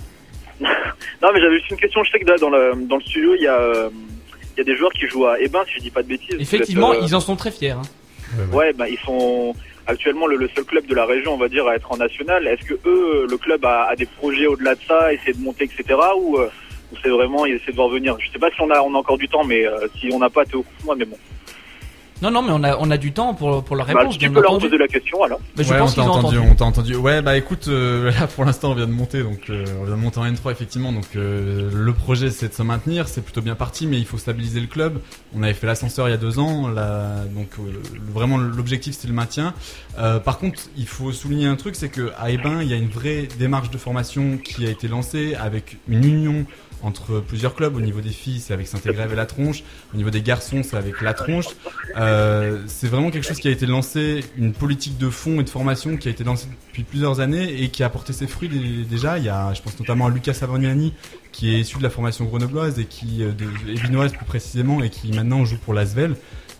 [1.21, 2.03] Non, mais j'avais juste une question.
[2.03, 3.89] Je sais que là, dans le, dans le studio, il y a,
[4.57, 6.35] y a des joueurs qui jouent à Ebin, si je dis pas de bêtises.
[6.39, 7.71] Effectivement, êtes, euh, ils en sont très fiers.
[7.71, 7.81] hein.
[8.51, 9.53] Ouais, bah, ils sont
[9.87, 12.47] actuellement le, le seul club de la région, on va dire, à être en national.
[12.47, 15.65] Est-ce que eux, le club a, a des projets au-delà de ça, essayer de monter,
[15.65, 15.99] etc.
[16.17, 16.47] Ou, euh,
[16.91, 18.15] ou c'est vraiment, ils essaient de voir venir?
[18.19, 20.19] Je sais pas si on a, on a encore du temps, mais euh, si on
[20.19, 21.17] n'a pas, t'es au courant, mais bon.
[22.21, 24.13] Non, non, mais on a, on a du temps pour, pour leur Bah, réponse.
[24.13, 25.39] si tu peux leur poser la question alors.
[25.55, 26.51] Bah, je ouais, pense on t'a qu'ils ont entendu, entendu.
[26.51, 26.95] on t'a entendu.
[26.95, 29.95] Ouais, bah écoute, euh, là pour l'instant on vient de monter, donc euh, on vient
[29.95, 30.93] de monter en N3 effectivement.
[30.93, 34.17] Donc euh, le projet c'est de se maintenir, c'est plutôt bien parti, mais il faut
[34.17, 34.99] stabiliser le club.
[35.35, 37.63] On avait fait l'ascenseur il y a deux ans, là, donc euh,
[38.13, 39.53] vraiment l'objectif c'est le maintien.
[39.99, 42.77] Euh, par contre, il faut souligner un truc, c'est que à Ebin il y a
[42.77, 46.45] une vraie démarche de formation qui a été lancée avec une union
[46.83, 47.75] entre plusieurs clubs.
[47.75, 49.63] Au niveau des filles, c'est avec Saint-Égrève et La Tronche.
[49.93, 51.45] Au niveau des garçons, c'est avec La Tronche.
[51.97, 55.49] Euh, c'est vraiment quelque chose qui a été lancé, une politique de fond et de
[55.49, 58.85] formation qui a été lancée depuis plusieurs années et qui a porté ses fruits dé-
[58.89, 59.17] déjà.
[59.17, 60.93] Il y a, je pense notamment à Lucas Savognani,
[61.31, 64.83] qui est issu de la formation grenobloise et qui, euh, de, et binoise plus précisément,
[64.83, 66.15] et qui maintenant joue pour l'Asvel.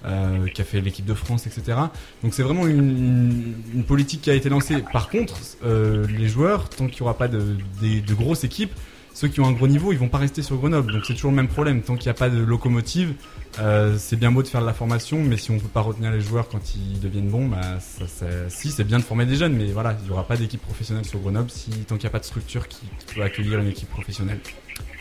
[0.06, 1.80] Euh, qui a fait l'équipe de France, etc.
[2.22, 3.56] Donc c'est vraiment une,
[3.88, 4.84] politique qui a été lancée.
[4.94, 5.34] Par contre,
[5.66, 8.72] euh, les joueurs, tant qu'il n'y aura pas de grosses équipes,
[9.16, 10.92] ceux qui ont un gros niveau, ils vont pas rester sur Grenoble.
[10.94, 11.82] Donc c'est toujours le même problème.
[11.82, 13.14] Tant qu'il n'y a pas de locomotive,
[13.60, 16.12] euh, c'est bien beau de faire de la formation, mais si on peut pas retenir
[16.12, 19.38] les joueurs quand ils deviennent bons, bah, ça, ça- si c'est bien de former des
[19.38, 22.08] jeunes, mais voilà, il y aura pas d'équipe professionnelle sur Grenoble si tant qu'il n'y
[22.08, 24.40] a pas de structure qui, qui peut accueillir une équipe professionnelle.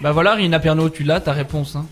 [0.01, 1.75] Bah voilà, Rina Pernaud, tu l'as, ta réponse.
[1.77, 1.85] Hein.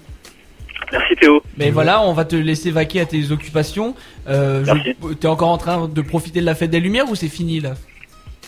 [0.93, 1.43] Merci Théo.
[1.57, 3.95] Mais voilà, on va te laisser vaquer à tes occupations.
[4.29, 7.29] Euh, je- T'es encore en train de profiter de la fête des Lumières ou c'est
[7.29, 7.75] fini là?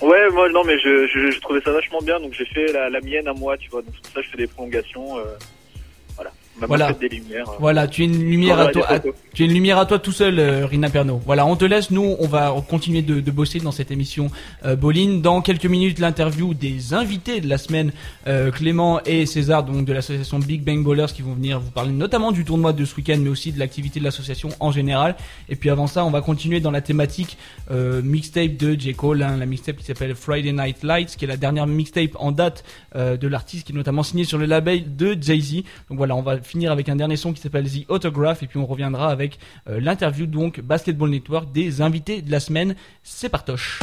[0.03, 2.91] Ouais, moi non, mais je, je, je trouvais ça vachement bien, donc j'ai fait la,
[2.91, 3.83] la mienne à moi, tu vois.
[3.83, 5.19] Donc pour ça je fais des prolongations.
[5.19, 5.25] Euh,
[6.61, 6.93] voilà.
[6.93, 7.49] Des lumières.
[7.51, 7.57] euh.
[7.59, 10.13] Voilà, tu es une lumière à toi, à- tu es une lumière à toi tout
[10.13, 11.21] seul, euh, Rina Pernaud.
[11.27, 11.91] Voilà, on te laisse.
[11.91, 14.31] Nous, on va continuer de, de bosser dans cette émission
[14.65, 15.21] euh, Boline.
[15.23, 17.93] Dans quelques minutes, l'interview des invités de la semaine,
[18.27, 21.93] euh, Clément et César, donc de l'association Big Bang Ballers, qui vont venir vous parler
[21.93, 25.17] notamment du tournoi de ce week-end, mais aussi de l'activité de l'association en général.
[25.49, 27.37] Et puis avant ça, on va continuer dans la thématique
[27.71, 31.29] euh, mixtape de J Cole, hein, la mixtape qui s'appelle Friday Night Lights, qui est
[31.29, 32.65] la dernière mixtape en date
[32.97, 35.55] euh, de l'artiste, qui est notamment signé sur le label de Jay Z.
[35.89, 38.59] Donc voilà, on va finir avec un dernier son qui s'appelle The Autograph, et puis
[38.59, 39.39] on reviendra avec
[39.69, 42.75] euh, l'interview donc Basketball Network des invités de la semaine.
[43.03, 43.81] C'est partoche.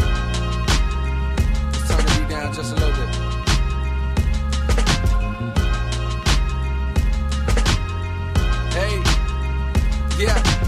[10.22, 10.62] Yeah.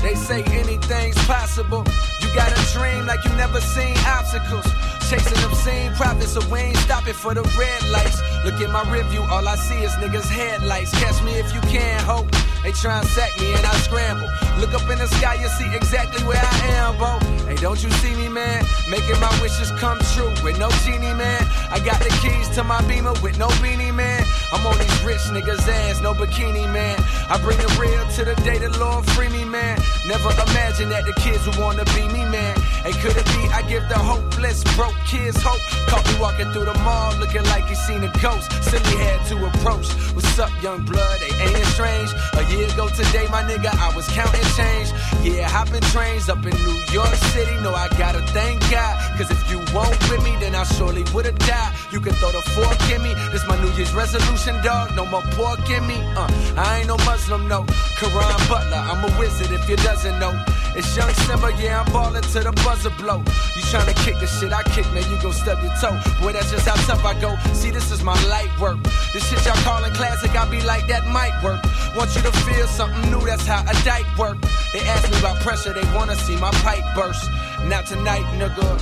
[5.13, 8.19] Chasing obscene profits, so we ain't stopping for the red lights.
[8.43, 10.89] Look at my review, all I see is niggas' headlights.
[10.97, 12.25] Catch me if you can, hope.
[12.63, 14.27] They try and sack me and I scramble.
[14.57, 17.19] Look up in the sky, you see exactly where I am, bro.
[17.45, 18.65] Hey, don't you see me, man?
[18.89, 21.45] Making my wishes come true with no genie, man.
[21.69, 24.25] I got the keys to my beamer with no beanie, man.
[24.53, 26.99] I'm on these rich niggas' ass, no bikini, man.
[27.27, 29.81] I bring the real to the day the Lord free me, man.
[30.05, 32.55] Never imagine that the kids would wanna be me, man.
[32.85, 35.61] Hey, could it be I give the hopeless, broke kids hope?
[35.89, 38.51] Caught me walking through the mall looking like he seen a ghost.
[38.61, 39.89] Simply had to approach.
[40.13, 41.19] What's up, young blood?
[41.19, 42.11] They ain't it strange?
[42.37, 44.93] A year ago today, my nigga, I was counting change.
[45.23, 47.55] Yeah, hopping trains up in New York City.
[47.63, 48.93] No, I gotta thank God.
[49.17, 51.73] Cause if you won't with me, then I surely would've died.
[51.91, 53.13] You can throw the fork in me.
[53.31, 54.95] This my New Year's resolution, dog.
[54.95, 55.95] No more pork in me.
[56.15, 56.27] Uh,
[56.57, 57.63] I ain't no Muslim, no.
[57.99, 60.33] Quran Butler, I'm a wizard if you doesn't know.
[60.75, 63.19] It's young Simba, yeah, I'm ballin' to the buzzer blow.
[63.19, 65.95] You tryna kick the shit I kick, man, you gon' stub your toe.
[66.19, 67.37] Boy, that's just how tough I go.
[67.53, 68.81] See, this is my light work.
[69.13, 71.61] This shit y'all callin' classic, I be like, that might work.
[71.95, 74.37] Want you to feel something new, that's how a dike work.
[74.73, 77.29] They ask me about pressure, they wanna see my pipe burst.
[77.65, 78.81] Not tonight, nigga.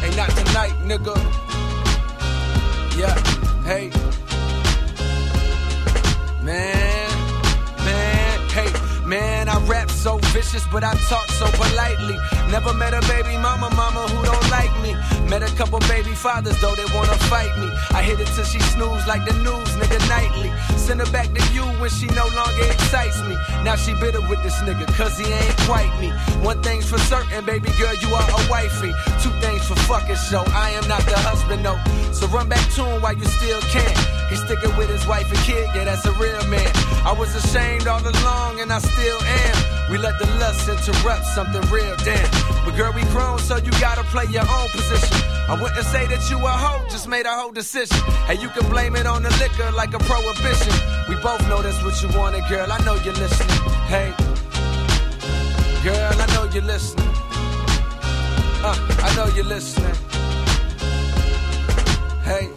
[0.00, 1.14] Hey, not tonight, nigga.
[2.98, 3.14] Yeah,
[3.62, 4.07] hey.
[9.98, 12.16] So vicious, but I talk so politely.
[12.50, 14.94] Never met a baby mama, mama who don't like me.
[15.28, 17.68] Met a couple baby fathers, though they wanna fight me.
[17.90, 20.50] I hit it till she snooze like the news, nigga, nightly.
[20.78, 23.34] Send her back to you when she no longer excites me.
[23.64, 26.10] Now she bitter with this nigga, cause he ain't quite me.
[26.46, 28.94] One thing's for certain, baby girl, you are a wifey.
[29.22, 31.74] Two things for fucking show, I am not the husband, no.
[32.12, 33.94] So run back to him while you still can.
[34.30, 36.70] He's sticking with his wife and kid, yeah, that's a real man.
[37.04, 39.87] I was ashamed all along, and I still am.
[39.90, 42.30] We let the lust interrupt something real, damn.
[42.64, 45.16] But girl, we grown, so you gotta play your own position.
[45.48, 47.96] I wouldn't say that you a hoe, just made a whole decision.
[48.26, 50.74] Hey, you can blame it on the liquor like a prohibition.
[51.08, 52.70] We both know that's what you wanted, girl.
[52.70, 53.48] I know you're listening.
[53.88, 54.12] Hey,
[55.82, 57.08] girl, I know you're listening.
[58.60, 59.94] Uh, I know you're listening.
[62.24, 62.50] Hey,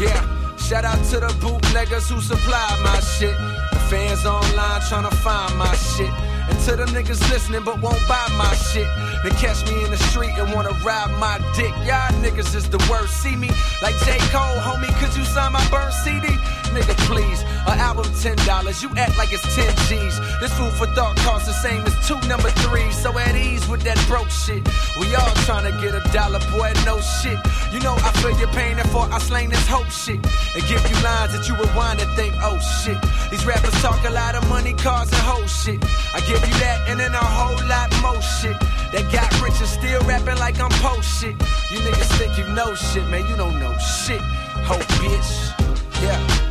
[0.00, 0.35] yeah.
[0.66, 3.38] Shout out to the bootleggers who supplied my shit.
[3.70, 6.10] The fans online tryna find my shit.
[6.50, 8.88] And to them niggas listening but won't buy my shit.
[9.22, 11.70] They catch me in the street and wanna ride my dick.
[11.86, 13.22] Y'all niggas is the worst.
[13.22, 13.48] See me
[13.80, 14.18] like J.
[14.34, 16.34] Cole, homie, could you sign my burn CD?
[16.76, 17.40] Nigga, please.
[17.64, 18.36] An album $10.
[18.82, 20.20] You act like it's 10 G's.
[20.40, 22.94] This food for thought costs the same as two number threes.
[23.00, 24.62] So at ease with that broke shit.
[25.00, 27.38] We all tryna get a dollar, boy, no shit.
[27.72, 30.20] You know I feel your pain, therefore I slang this hope shit.
[30.52, 33.00] And give you lines that you rewind and think, oh shit.
[33.30, 35.80] These rappers talk a lot of money, cars, and whole shit.
[36.12, 38.60] I give you that and then a whole lot more shit.
[38.92, 41.40] That got rich and still rapping like I'm post shit.
[41.72, 43.26] You niggas think you know shit, man.
[43.30, 44.20] You don't know shit.
[44.68, 45.56] Ho bitch.
[46.04, 46.45] Yeah.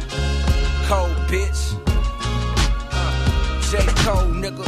[0.88, 1.74] Cold bitch.
[3.72, 3.78] J.
[4.04, 4.66] Cole, nigga.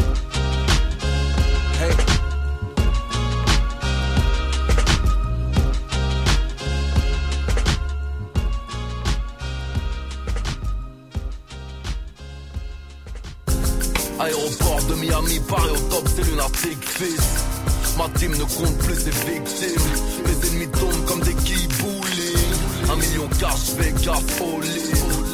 [1.78, 1.94] Hey.
[14.20, 17.46] Aéroport de Miami, Paris au top, c'est lunatique fils.
[17.96, 19.82] Ma team ne compte plus ses victimes.
[20.26, 22.92] Les ennemis tombent comme des bowling.
[22.92, 25.27] Un million cash, Vegas, all-in.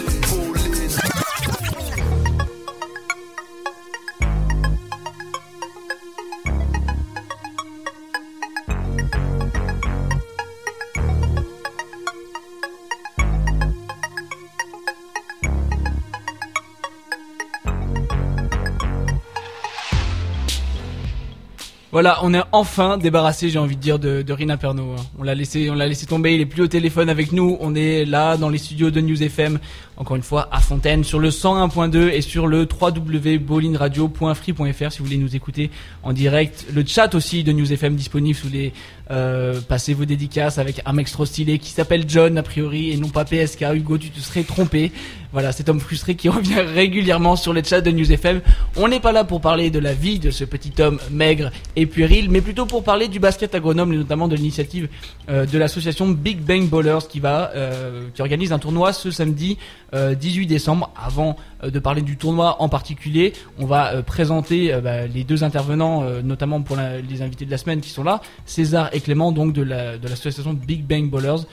[21.93, 24.93] Voilà, on est enfin débarrassé, j'ai envie de dire, de, de Rina Perno.
[24.93, 25.03] hein.
[25.19, 26.33] On l'a laissé, on l'a laissé tomber.
[26.33, 27.55] Il est plus au téléphone avec nous.
[27.59, 29.59] On est là dans les studios de News FM,
[29.97, 35.17] encore une fois à Fontaine, sur le 101.2 et sur le www.bolinradio.free.fr si vous voulez
[35.17, 35.69] nous écouter
[36.01, 36.65] en direct.
[36.73, 38.35] Le chat aussi de News FM disponible.
[38.35, 38.73] Si vous voulez
[39.11, 42.97] euh, passer vos dédicaces avec un mec trop stylé qui s'appelle John a priori et
[42.97, 43.65] non pas PSK.
[43.75, 44.91] Hugo, tu te serais trompé.
[45.33, 48.41] Voilà, cet homme frustré qui revient régulièrement sur les chats de News FM.
[48.77, 51.87] On n'est pas là pour parler de la vie de ce petit homme maigre et
[51.87, 54.89] puéril, mais plutôt pour parler du basket à Grenoble et notamment de l'initiative
[55.29, 59.57] euh, de l'association Big Bang Ballers qui va, euh, qui organise un tournoi ce samedi
[59.95, 60.91] euh, 18 décembre.
[60.95, 65.23] Avant euh, de parler du tournoi en particulier, on va euh, présenter euh, bah, les
[65.23, 69.01] deux intervenants, euh, notamment pour les invités de la semaine qui sont là, César et
[69.01, 71.43] Clément, donc de la de l'association Big Bang Ballers.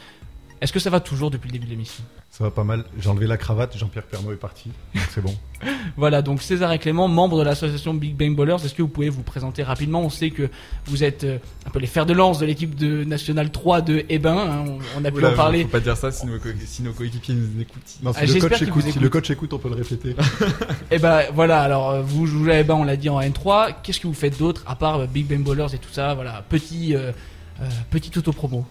[0.61, 2.05] Est-ce que ça va toujours depuis le début de l'émission?
[2.31, 2.85] Ça va pas mal.
[2.99, 4.71] J'ai enlevé la cravate, Jean-Pierre Pernaut est parti.
[5.11, 5.35] C'est bon.
[5.97, 9.11] Voilà, donc César et Clément, membres de l'association Big Bang Ballers, est-ce que vous pouvez
[9.11, 10.01] vous présenter rapidement?
[10.01, 10.49] On sait que
[10.87, 14.05] vous êtes euh, un peu les fers de lance de l'équipe de National 3 de
[14.09, 15.63] Ebin, hein, on, on a pu Oula, en parler.
[15.65, 17.83] Faut pas dire ça si nos, co- si nos coéquipiers nous écoutent.
[18.03, 20.15] Non, si, Ah, le coach écoute, si le coach écoute, on peut le répéter.
[20.91, 24.01] Et ben voilà, alors euh, vous jouez à Ebin, on l'a dit en N3, qu'est-ce
[24.01, 26.15] que vous faites d'autre à part euh, Big Bang Ballers et tout ça?
[26.15, 27.13] Voilà, petit, euh,
[27.61, 28.65] euh, petit auto-promo.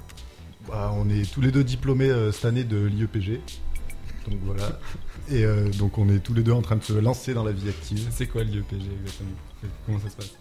[0.67, 3.39] Bah, on est tous les deux diplômés euh, cette année de l'IEPG.
[4.27, 4.79] Donc voilà.
[5.31, 7.51] Et euh, donc on est tous les deux en train de se lancer dans la
[7.51, 8.07] vie active.
[8.11, 9.29] C'est quoi l'IEPG exactement?
[9.85, 10.31] Comment ça se passe?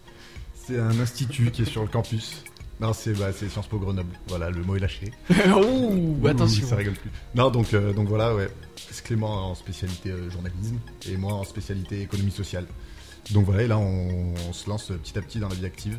[0.55, 2.43] C'est un institut qui est sur le campus.
[2.81, 4.15] Non, c'est bah, c'est Sciences Po Grenoble.
[4.29, 5.11] Voilà, le mot est lâché.
[5.31, 6.67] Ouh, attention.
[6.67, 7.11] Ça rigole plus.
[7.35, 8.49] Non, donc, euh, donc voilà, ouais.
[8.77, 12.67] C'est Clément en spécialité euh, journalisme et moi en spécialité économie sociale.
[13.33, 15.99] Donc voilà, et là on, on se lance petit à petit dans la vie active.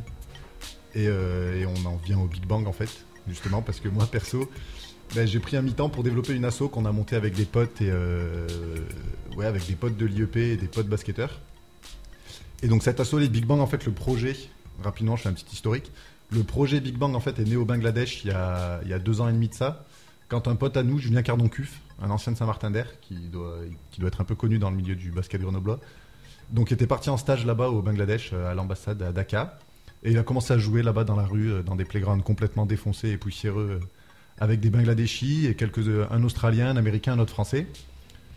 [0.96, 4.06] Et, euh, et on en vient au Big Bang en fait, justement, parce que moi
[4.06, 4.50] perso,
[5.16, 7.82] ben, j'ai pris un mi-temps pour développer une asso qu'on a montée avec des potes
[7.82, 8.48] et euh,
[9.36, 11.40] ouais, avec des potes de l'IEP et des potes basketteurs.
[12.62, 14.36] Et donc cette asso, les Big Bang, en fait, le projet,
[14.84, 15.92] rapidement, je fais un petit historique.
[16.32, 19.28] Le projet Big Bang, en fait, est né au Bangladesh il y a, deux ans
[19.28, 19.86] et demi de ça,
[20.28, 23.58] quand un pote à nous, Julien Cardon-Cuff, un ancien de Saint-Martin d'Air, qui doit,
[24.06, 25.80] être un peu connu dans le milieu du basket grenoblois,
[26.52, 29.58] donc était parti en stage là-bas au Bangladesh, euh, à l'ambassade à Dhaka,
[30.04, 32.66] et il a commencé à jouer là-bas dans la rue, euh, dans des playgrounds complètement
[32.66, 33.86] défoncés et poussiéreux, euh,
[34.38, 37.68] avec des Bangladeshis quelques, euh, un Australien, un Américain, un autre Français.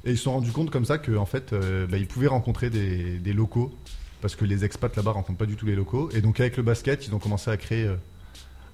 [0.04, 2.70] Et ils se sont rendus compte comme ça qu'en fait, euh, bah, ils pouvaient rencontrer
[2.70, 3.72] des, locaux,
[4.20, 6.10] parce que les expats là-bas rencontrent pas du tout les locaux.
[6.12, 7.88] Et donc avec le basket, ils ont commencé à créer,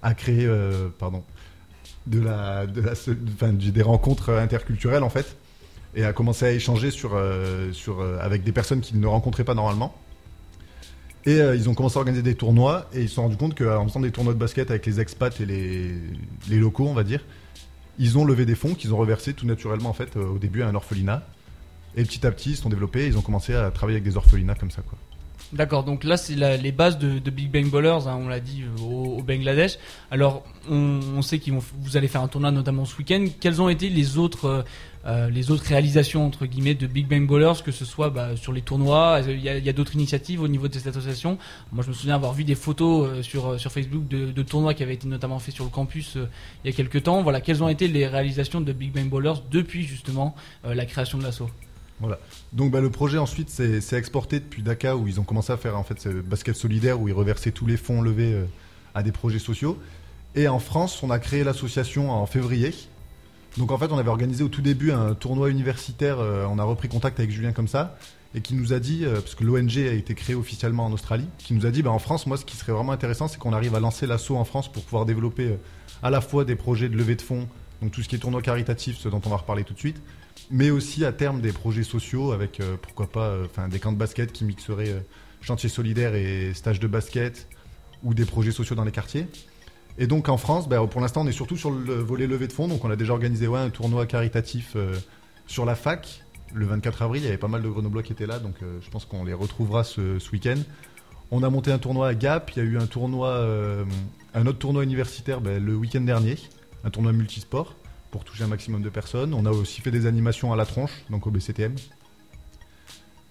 [0.02, 0.50] à créer,
[0.98, 1.22] pardon,
[2.06, 5.36] de la, de la, enfin, des rencontres interculturelles en fait,
[5.94, 7.20] et à commencer à échanger sur,
[7.72, 9.94] sur, avec des personnes qu'ils ne rencontraient pas normalement.
[11.26, 13.56] Et euh, ils ont commencé à organiser des tournois et ils se sont rendus compte
[13.56, 17.24] qu'en faisant des tournois de basket avec les expats et les, locaux, on va dire,
[17.98, 20.62] ils ont levé des fonds qu'ils ont reversés tout naturellement en fait euh, au début
[20.62, 21.26] à un orphelinat.
[21.96, 24.04] Et petit à petit, ils se sont développés et ils ont commencé à travailler avec
[24.04, 24.98] des orphelinats comme ça quoi.
[25.54, 28.82] D'accord, donc là c'est les bases de, Big Bang Ballers, hein, on l'a dit euh,
[28.82, 29.78] au, Bangladesh.
[30.10, 33.24] Alors on, sait que vous allez faire un tournoi notamment ce week-end.
[33.40, 34.62] Quelles ont été les autres, euh,
[35.06, 39.22] euh, réalisations entre guillemets de Big Bang Ballers, que ce soit bah, sur les tournois,
[39.26, 41.38] il y a, d'autres initiatives au niveau de cette association?
[41.72, 45.08] Moi je me souviens avoir vu des photos sur, Facebook de, tournois qui avaient été
[45.08, 46.16] notamment faits sur le campus
[46.62, 47.22] il y a quelques temps.
[47.22, 51.22] Voilà, quelles ont été les réalisations de Big Bang Ballers depuis justement la création de
[51.22, 51.48] l'assaut?
[52.00, 52.18] Voilà.
[52.52, 55.76] Donc bah, le projet ensuite c'est exporté depuis Dakar où ils ont commencé à faire
[55.76, 58.44] en fait ce basket solidaire où ils reversaient tous les fonds levés euh,
[58.94, 59.78] à des projets sociaux.
[60.34, 62.72] Et en France, on a créé l'association en février.
[63.56, 66.20] Donc en fait, on avait organisé au tout début un tournoi universitaire.
[66.20, 67.98] euh, on a repris contact avec Julien comme ça
[68.34, 71.26] et qui nous a dit, euh, parce que l'ONG a été créée officiellement en Australie,
[71.38, 73.54] qui nous a dit, bah, en France, moi, ce qui serait vraiment intéressant, c'est qu'on
[73.54, 75.56] arrive à lancer l'assaut en France pour pouvoir développer
[76.02, 77.48] à la fois des projets de levée de fonds,
[77.80, 80.00] donc tout ce qui est tournoi caritatif, ce dont on va reparler tout de suite,
[80.50, 83.98] mais aussi à terme des projets sociaux avec euh, pourquoi pas euh, des camps de
[83.98, 85.00] basket qui mixeraient euh,
[85.40, 87.48] chantier solidaire et stage de basket
[88.02, 89.26] ou des projets sociaux dans les quartiers.
[89.98, 92.52] Et donc en France, bah, pour l'instant on est surtout sur le volet levée de
[92.52, 94.76] fonds, donc on a déjà organisé un tournoi caritatif
[95.46, 96.24] sur la fac.
[96.54, 98.90] Le 24 avril, il y avait pas mal de Grenoblois qui étaient là, donc je
[98.90, 100.58] pense qu'on les retrouvera ce, week-end.
[101.32, 103.44] On a monté un tournoi à Gap, il y a eu un tournoi,
[104.34, 106.36] un autre tournoi universitaire bah, le week-end dernier,
[106.84, 107.74] un tournoi multisport
[108.10, 109.34] pour toucher un maximum de personnes.
[109.34, 111.74] On a aussi fait des animations à la tronche, donc au BCTM.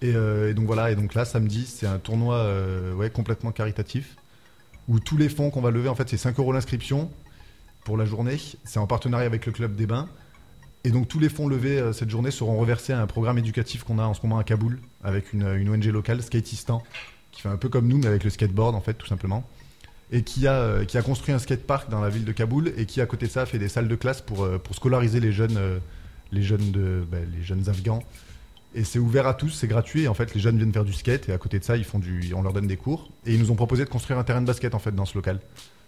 [0.00, 3.50] Et, euh, et donc voilà, et donc là samedi c'est un tournoi euh, ouais, complètement
[3.50, 4.14] caritatif
[4.86, 7.10] où tous les fonds qu'on va lever en fait c'est 5 euros l'inscription
[7.84, 8.36] pour la journée.
[8.64, 10.08] C'est en partenariat avec le club des bains.
[10.84, 13.82] Et donc tous les fonds levés euh, cette journée seront reversés à un programme éducatif
[13.82, 16.82] qu'on a en ce moment à Kaboul avec une, une ONG locale, Skateistan,
[17.32, 19.44] qui fait un peu comme nous mais avec le skateboard en fait tout simplement.
[20.10, 22.86] Et qui a, euh, qui a construit un skatepark dans la ville de Kaboul et
[22.86, 25.32] qui à côté de ça fait des salles de classe pour, euh, pour scolariser les
[25.32, 25.78] jeunes, euh,
[26.32, 28.02] les jeunes, de, bah, les jeunes afghans.
[28.74, 30.04] Et c'est ouvert à tous, c'est gratuit.
[30.04, 31.84] Et en fait, les jeunes viennent faire du skate et à côté de ça, ils
[31.84, 33.10] font du, on leur donne des cours.
[33.26, 35.14] Et ils nous ont proposé de construire un terrain de basket en fait dans ce
[35.14, 35.40] local.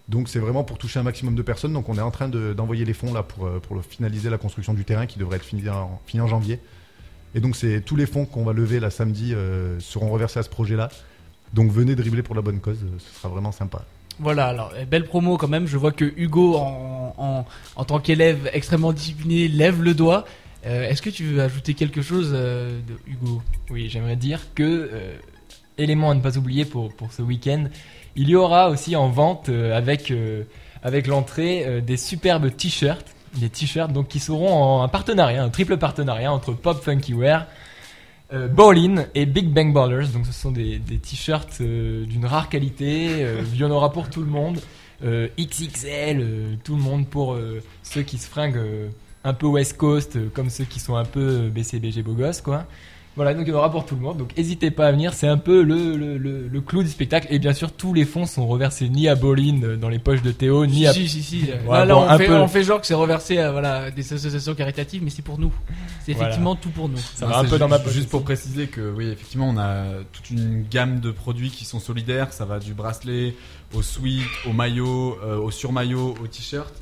[0.09, 1.73] Donc c'est vraiment pour toucher un maximum de personnes.
[1.73, 4.75] Donc on est en train de- d'envoyer les fonds là pour, pour finaliser la construction
[4.75, 6.59] du terrain qui devrait être fini en, fini janvier.
[7.35, 9.35] Et donc c'est tous les fonds qu'on va lever là samedi
[9.79, 10.91] seront reversés à ce projet-là.
[11.55, 13.85] Donc venez dribbler pour la bonne cause, ce sera vraiment sympa.
[14.21, 15.67] Voilà, alors euh, belle promo quand même.
[15.67, 17.47] Je vois que Hugo, en, en,
[17.77, 20.27] en tant qu'élève extrêmement discipliné, lève le doigt.
[20.67, 23.41] Euh, Est-ce que tu veux ajouter quelque chose, euh, Hugo?
[23.71, 24.63] Oui, j'aimerais dire que,
[24.93, 25.17] euh,
[25.79, 27.65] élément à ne pas oublier pour, pour ce week-end,
[28.15, 30.13] il y aura aussi en vente avec,
[30.83, 33.15] avec l'entrée des superbes t-shirts.
[33.37, 37.47] Des t-shirts donc qui seront en un partenariat, un triple partenariat entre Pop Funky Wear,
[38.33, 40.09] euh, Ballin et Big Bang Ballers.
[40.13, 43.25] Donc ce sont des, t-shirts euh, d'une rare qualité.
[43.25, 44.61] euh, il y en aura pour tout le monde.
[45.03, 47.39] Euh, XXL, euh, tout le monde pour
[47.83, 48.91] ceux qui se fringuent
[49.25, 52.67] un peu West Coast, comme ceux qui sont un peu BCBG beau quoi.
[53.21, 54.17] Voilà, donc il y en aura pour tout le monde.
[54.17, 57.27] Donc n'hésitez pas à venir, c'est un peu le, le, le, le clou du spectacle.
[57.29, 60.23] Et bien sûr, tous les fonds sont reversés ni à Bolin euh, dans les poches
[60.23, 60.95] de Théo, ni à.
[60.95, 61.43] Si, si, si.
[61.43, 62.35] Ouais, là, là, bon, on, fait, peu.
[62.37, 65.53] on fait genre que c'est reversé à voilà, des associations caritatives, mais c'est pour nous.
[66.03, 66.29] C'est Voilà.
[66.29, 66.97] effectivement tout pour nous.
[66.97, 69.85] Ça va un peu dans ma poche Juste pour préciser que oui, effectivement, on a
[70.13, 72.33] toute une gamme de produits qui sont solidaires.
[72.33, 73.35] Ça va du bracelet
[73.75, 76.73] au sweat, au maillot, euh, au surmaillot, au t-shirt.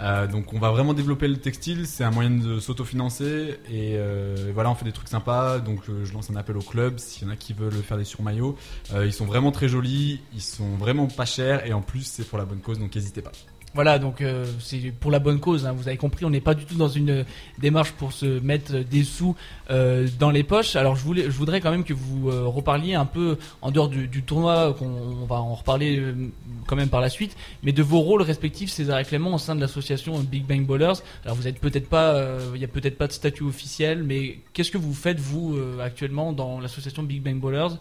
[0.00, 3.58] Euh, donc on va vraiment développer le textile, c'est un moyen de s'autofinancer.
[3.70, 5.58] Et euh, voilà on fait des trucs sympas.
[5.58, 6.98] Donc euh, je lance un appel au club.
[6.98, 8.56] S'il y en a qui veulent faire des surmaillots.
[8.94, 11.66] Ils sont vraiment très jolis, ils sont vraiment pas chers.
[11.66, 12.78] Et en plus c'est pour la bonne cause.
[12.78, 13.32] Donc n'hésitez pas.
[13.74, 15.66] Voilà, donc euh, c'est pour la bonne cause.
[15.66, 17.24] hein, vous avez compris, on n'est pas du tout dans une euh,
[17.58, 19.36] démarche pour se mettre des sous
[19.70, 20.74] euh, dans les poches.
[20.74, 24.22] Alors je voulais, voudrais quand même que vous euh, reparliez un peu en dehors du,
[24.22, 26.14] tournoi, qu'on on va en reparler euh,
[26.66, 29.54] quand même par la suite, mais de vos rôles respectifs, César et Clément, au sein
[29.54, 31.00] de l'association Big Bang Ballers.
[31.24, 34.38] Alors vous êtes peut-être pas, euh, il y a peut-être pas de statut officiel, mais
[34.54, 37.74] qu'est-ce que vous faites vous euh, actuellement dans l'association Big Bang Ballers?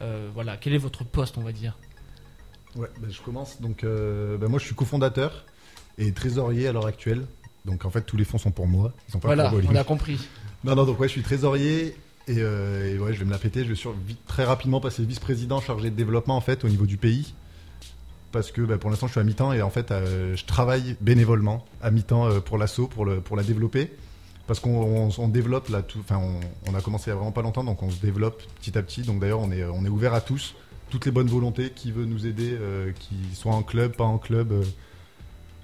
[0.00, 1.76] Euh, Voilà, quel est votre poste, on va dire?
[2.76, 3.60] Ouais, bah, je commence.
[3.60, 5.44] Donc, euh, bah, moi, je suis cofondateur
[5.98, 7.26] et trésorier à l'heure actuelle.
[7.64, 8.92] Donc, en fait, tous les fonds sont pour moi.
[9.08, 10.18] Ils sont pas Voilà, pour on a compris.
[10.64, 11.96] Non, non, donc ouais, je suis trésorier
[12.26, 13.64] et, euh, et ouais, je vais me la péter.
[13.64, 16.86] Je vais sur, vite, très rapidement passer vice-président chargé de développement en fait au niveau
[16.86, 17.34] du pays.
[18.32, 20.96] Parce que bah, pour l'instant, je suis à mi-temps et en fait, euh, je travaille
[21.00, 23.92] bénévolement à mi-temps euh, pour l'assaut, pour, le, pour la développer.
[24.46, 27.16] Parce qu'on on, on développe là, tout, enfin, on, on a commencé il y a
[27.16, 29.02] vraiment pas longtemps, donc on se développe petit à petit.
[29.02, 30.54] Donc d'ailleurs, on est, on est ouvert à tous,
[30.90, 34.18] toutes les bonnes volontés, qui veut nous aider, euh, qui soit en club, pas en
[34.18, 34.52] club.
[34.52, 34.62] euh,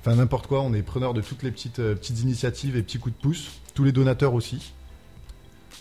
[0.01, 2.99] Enfin, n'importe quoi, on est preneur de toutes les petites, euh, petites initiatives et petits
[2.99, 3.51] coups de pouce.
[3.75, 4.73] Tous les donateurs aussi.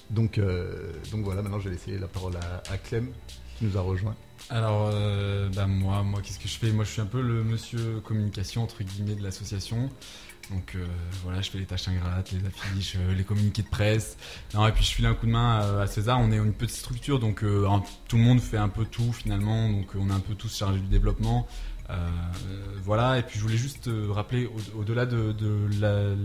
[0.10, 0.42] Donc,
[1.12, 3.10] donc voilà, maintenant je vais laisser la parole à, Clem
[3.58, 4.16] qui nous a rejoint.
[4.50, 4.92] Alors,
[5.56, 6.72] bah, moi, moi, qu'est-ce que je fais?
[6.72, 9.90] Moi, je suis un peu le monsieur communication entre guillemets de l'association.
[10.50, 10.86] Donc euh,
[11.24, 14.18] voilà, je fais les tâches ingrates, les affiches, euh, les communiqués de presse.
[14.54, 16.20] Non, et puis je file un coup de main euh, à César.
[16.20, 17.44] On est une petite structure, donc
[18.08, 19.70] tout le monde fait un peu tout finalement.
[19.70, 21.48] Donc on est un peu tous chargés du développement.
[22.84, 25.36] Voilà, et puis je voulais juste rappeler, au- au-delà de,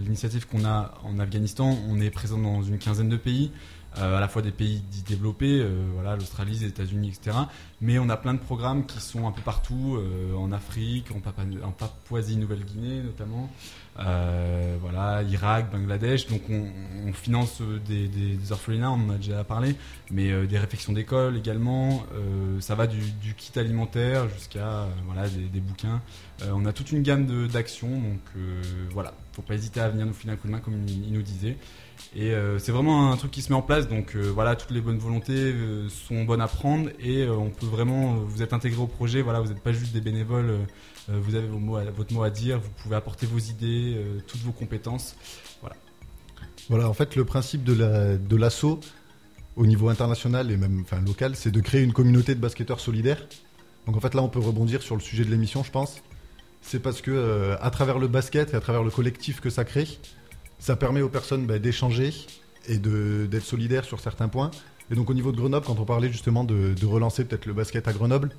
[0.04, 3.50] l'initiative qu'on a en Afghanistan, on est présent dans une quinzaine de pays,
[3.96, 7.36] à la fois des pays dits développés, voilà, l'Australie, les États-Unis, etc.
[7.80, 9.98] Mais on a plein de programmes qui sont un peu partout,
[10.36, 11.20] en Afrique, en
[11.70, 13.50] Papouasie-Nouvelle-Guinée notamment,
[14.00, 16.26] euh, voilà, Irak, Bangladesh.
[16.26, 19.76] Donc on, finance euh, des, des- orphelinats, on en a déjà parlé,
[20.10, 22.04] mais euh, des réfections d'école également.
[22.60, 23.00] Ça va du,
[23.36, 26.00] kit alimentaire jusqu'à voilà des, bouquins.
[26.52, 28.20] On a toute une gamme d'actions, donc
[28.90, 31.12] voilà, faut pas hésiter à venir nous filer un coup de main comme il, il
[31.12, 31.56] nous disait.
[32.16, 34.98] Et c'est vraiment un truc qui se met en place, donc voilà, toutes les bonnes
[34.98, 35.54] volontés
[35.88, 39.48] sont bonnes à prendre et on peut vraiment, vous êtes intégré au projet, voilà, vous
[39.48, 40.52] n'êtes pas juste des bénévoles,
[41.08, 45.16] vous avez votre mot à dire, vous pouvez apporter vos idées, euh, toutes vos compétences,
[45.60, 45.76] voilà.
[46.70, 48.80] Voilà, en fait, le principe de la- de l'assaut
[49.56, 53.22] au niveau international et même local, c'est de créer une communauté de basketteurs solidaires.
[53.86, 55.96] Donc en fait, là, on peut rebondir sur le sujet de l'émission, je pense.
[56.62, 59.64] C'est parce que euh, à travers le basket et à travers le collectif que ça
[59.64, 59.86] crée,
[60.58, 62.14] ça permet aux personnes bah, d'échanger
[62.66, 64.50] et d'être solidaires sur certains points.
[64.90, 67.86] Et donc au niveau de Grenoble, quand on parlait justement de relancer peut-être le basket
[67.88, 68.30] à Grenoble,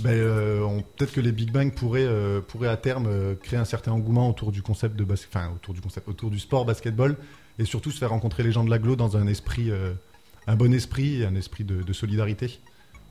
[0.00, 3.92] ben, euh, peut-être que les Big Bang pourraient, euh, à terme euh, créer un certain
[3.92, 7.16] engouement autour du concept de basket, enfin autour du concept, autour du sport basketball,
[7.58, 9.72] et surtout se faire rencontrer les gens de l'agglo dans un esprit,
[10.46, 12.60] un bon esprit un esprit de, solidarité.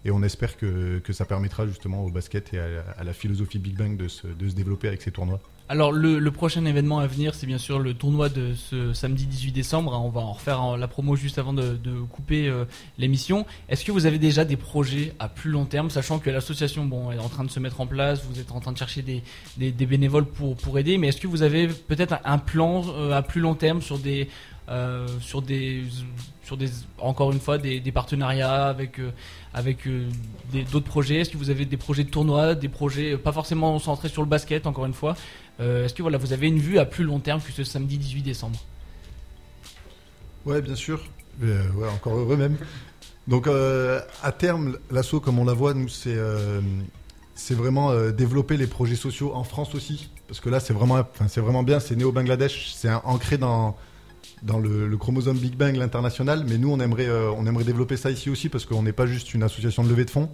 [0.05, 3.75] Et on espère que, ça permettra justement au basket et à, à la philosophie Big
[3.75, 5.41] Bang de se, de se développer avec ces tournois.
[5.69, 9.25] Alors le, le prochain événement à venir, c'est bien sûr le tournoi de ce samedi
[9.25, 9.93] 18 décembre.
[9.93, 12.63] hein, On va en refaire en- la promo juste avant de, de couper euh,
[12.97, 13.45] l'émission.
[13.67, 17.11] Est-ce que vous avez déjà des projets à plus long terme, sachant que l'association bon,
[17.11, 19.23] est en train de se mettre en place, vous êtes en train de chercher des,
[19.57, 23.11] des, des bénévoles pour, pour aider, mais est-ce que vous avez peut-être un, plan euh,
[23.11, 24.29] à plus long terme sur des
[24.69, 25.83] euh, sur des
[26.43, 29.11] sur des encore une fois des, des partenariats avec euh,
[29.53, 29.79] avec
[30.71, 31.15] d'autres projets?
[31.21, 34.27] Est-ce que vous avez des projets de tournoi, des projets pas forcément centrés sur le
[34.29, 35.15] basket encore une fois
[35.59, 37.97] Euh, Est-ce que voilà vous avez une vue à plus long terme que ce samedi
[37.97, 38.59] 18 décembre?
[40.45, 41.03] Ouais, bien sûr.
[41.43, 42.57] Euh, ouais, encore heureux même.
[43.27, 48.95] Donc, euh, à terme, l'assaut, comme on la voit, nous, c'est vraiment développer les projets
[48.95, 50.09] sociaux en France aussi.
[50.27, 51.79] Parce que là, c'est vraiment, enfin, vraiment bien.
[51.79, 52.73] C'est né au Bangladesh.
[52.73, 53.75] C'est ancré dans,
[54.43, 56.45] dans le, chromosome Big Bang, l'international.
[56.47, 59.33] Mais nous, on aimerait, on aimerait développer ça ici aussi parce qu'on n'est pas juste
[59.33, 60.29] une association de levée de fonds.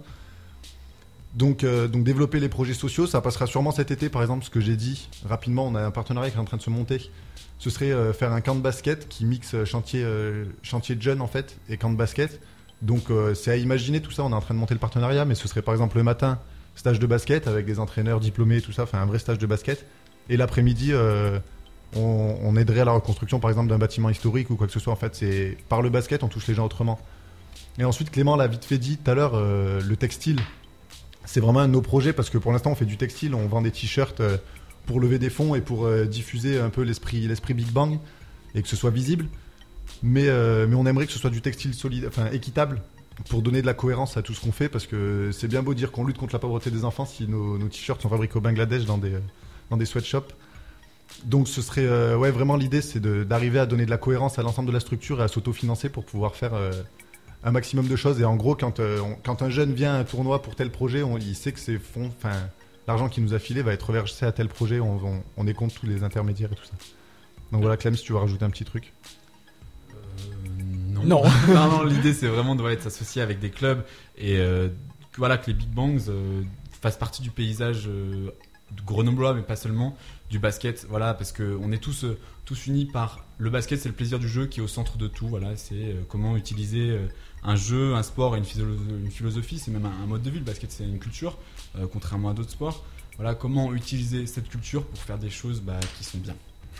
[1.34, 4.50] Donc, euh, donc développer les projets sociaux, ça passera sûrement cet été, par exemple, ce
[4.50, 5.66] que j'ai dit rapidement.
[5.66, 7.10] On a un partenariat qui est en train de se monter.
[7.58, 10.06] Ce serait euh, faire un camp de basket qui mixe euh, chantier,
[10.62, 12.40] chantier de jeunes en fait et camp de basket.
[12.82, 13.04] Donc
[13.34, 14.24] c'est à imaginer tout ça.
[14.24, 16.38] On est en train de monter le partenariat, mais ce serait par exemple le matin
[16.74, 19.46] stage de basket avec des entraîneurs diplômés et tout ça, enfin un vrai stage de
[19.46, 19.86] basket.
[20.28, 20.92] Et l'après-midi,
[21.96, 24.80] on, on aiderait à la reconstruction par exemple d'un bâtiment historique ou quoi que ce
[24.80, 24.92] soit.
[24.92, 27.00] En fait, c'est par le basket, on touche les gens autrement.
[27.78, 30.40] Et ensuite, Clément l'a vite fait dit tout à l'heure, le textile,
[31.24, 33.46] c'est vraiment un de nos projets parce que pour l'instant, on fait du textile, on
[33.46, 34.36] vend des t-shirts euh,
[34.86, 37.98] pour lever des fonds et pour euh, diffuser un peu l'esprit, Big Bang
[38.54, 39.26] et que ce soit visible.
[40.02, 42.82] Mais, euh, on aimerait que ce soit du textile solide, équitable
[43.28, 45.72] pour donner de la cohérence à tout ce qu'on fait parce que c'est bien beau
[45.72, 48.84] dire qu'on lutte contre la pauvreté des enfants si nos, t-shirts sont fabriqués au Bangladesh
[48.84, 49.12] dans des,
[49.70, 50.34] dans des sweatshops.
[51.24, 54.72] Donc ce serait vraiment l'idée c'est d'arriver à donner de la cohérence à l'ensemble de
[54.72, 56.54] la structure et à s'autofinancer pour pouvoir faire
[57.44, 59.98] un maximum de choses et en gros quand, euh, on- quand un jeune vient à
[59.98, 62.32] un tournoi pour tel projet on, il sait que ses fonds enfin
[62.88, 65.54] l'argent qu'il nous a filé va être reversé à tel projet on, on, on est
[65.54, 66.72] contre tous les intermédiaires et tout ça
[67.52, 68.92] donc voilà Clem si tu veux rajouter un petit truc
[70.88, 71.02] non.
[71.04, 71.22] Non.
[71.48, 73.82] non, non, l'idée c'est vraiment de voilà, de s'associer avec des clubs
[74.16, 74.68] et euh,
[75.12, 76.42] que, voilà, que les Big Bangs euh,
[76.80, 78.30] fassent partie du paysage euh,
[78.86, 79.96] grenoblois, mais pas seulement,
[80.30, 80.86] du basket.
[80.88, 84.28] Voilà, parce qu'on est tous, euh, tous unis par le basket, c'est le plaisir du
[84.28, 85.28] jeu qui est au centre de tout.
[85.28, 87.06] Voilà, c'est euh, comment utiliser euh,
[87.42, 90.38] un jeu, un sport et une, philosophie, c'est même un, mode de vie.
[90.38, 91.36] Le basket, c'est une culture,
[91.92, 92.84] contrairement à d'autres sports.
[93.16, 96.34] Voilà, comment utiliser cette culture pour faire des choses bah, qui sont bien.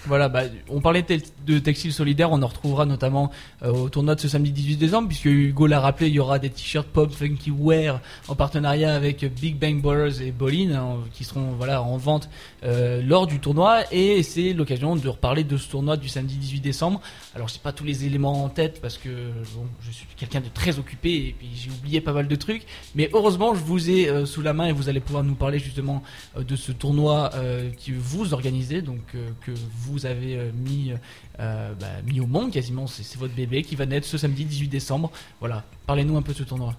[0.06, 1.04] Voilà, bah, on parlait
[1.46, 3.30] de textile solidaire, on en retrouvera notamment
[3.62, 6.38] euh, au tournoi de ce samedi 18 décembre, puisque Hugo l'a rappelé, il y aura
[6.38, 11.24] des t-shirts Pop Funky Wear en partenariat avec Big Bang Ballers et Bolin, hein, qui
[11.24, 12.28] seront voilà en vente
[12.64, 16.60] euh, lors du tournoi, et c'est l'occasion de reparler de ce tournoi du samedi 18
[16.60, 17.00] décembre.
[17.34, 19.08] Alors j'ai pas tous les éléments en tête parce que
[19.54, 22.64] bon, je suis quelqu'un de très occupé et puis j'ai oublié pas mal de trucs,
[22.94, 25.58] mais heureusement je vous ai euh, sous la main et vous allez pouvoir nous parler
[25.58, 26.02] justement
[26.36, 29.00] euh, de ce tournoi euh, que vous organisez, donc
[29.40, 30.92] que vous avez euh, mis,
[31.40, 34.68] euh, bah, mis au monde quasiment, c'est votre bébé qui va naître ce samedi 18
[34.68, 35.10] décembre.
[35.40, 36.74] Voilà, parlez-nous un peu de ce tournoi.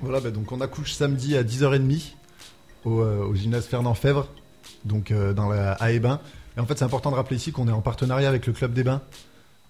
[0.00, 2.12] Voilà, bah, donc on accouche samedi à 10h30
[2.84, 4.28] au, euh, au gymnase Fernand Fèvre,
[4.84, 6.20] donc dans la à Hébin.
[6.56, 8.72] Et en fait, c'est important de rappeler ici qu'on est en partenariat avec le club
[8.72, 9.02] des bains,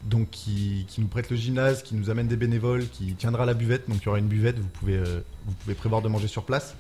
[0.05, 3.89] donc qui, nous prête le gymnase, qui nous amène des bénévoles, qui tiendra la buvette.
[3.89, 6.75] Donc il y aura une buvette, vous pouvez, vous pouvez prévoir de manger sur place.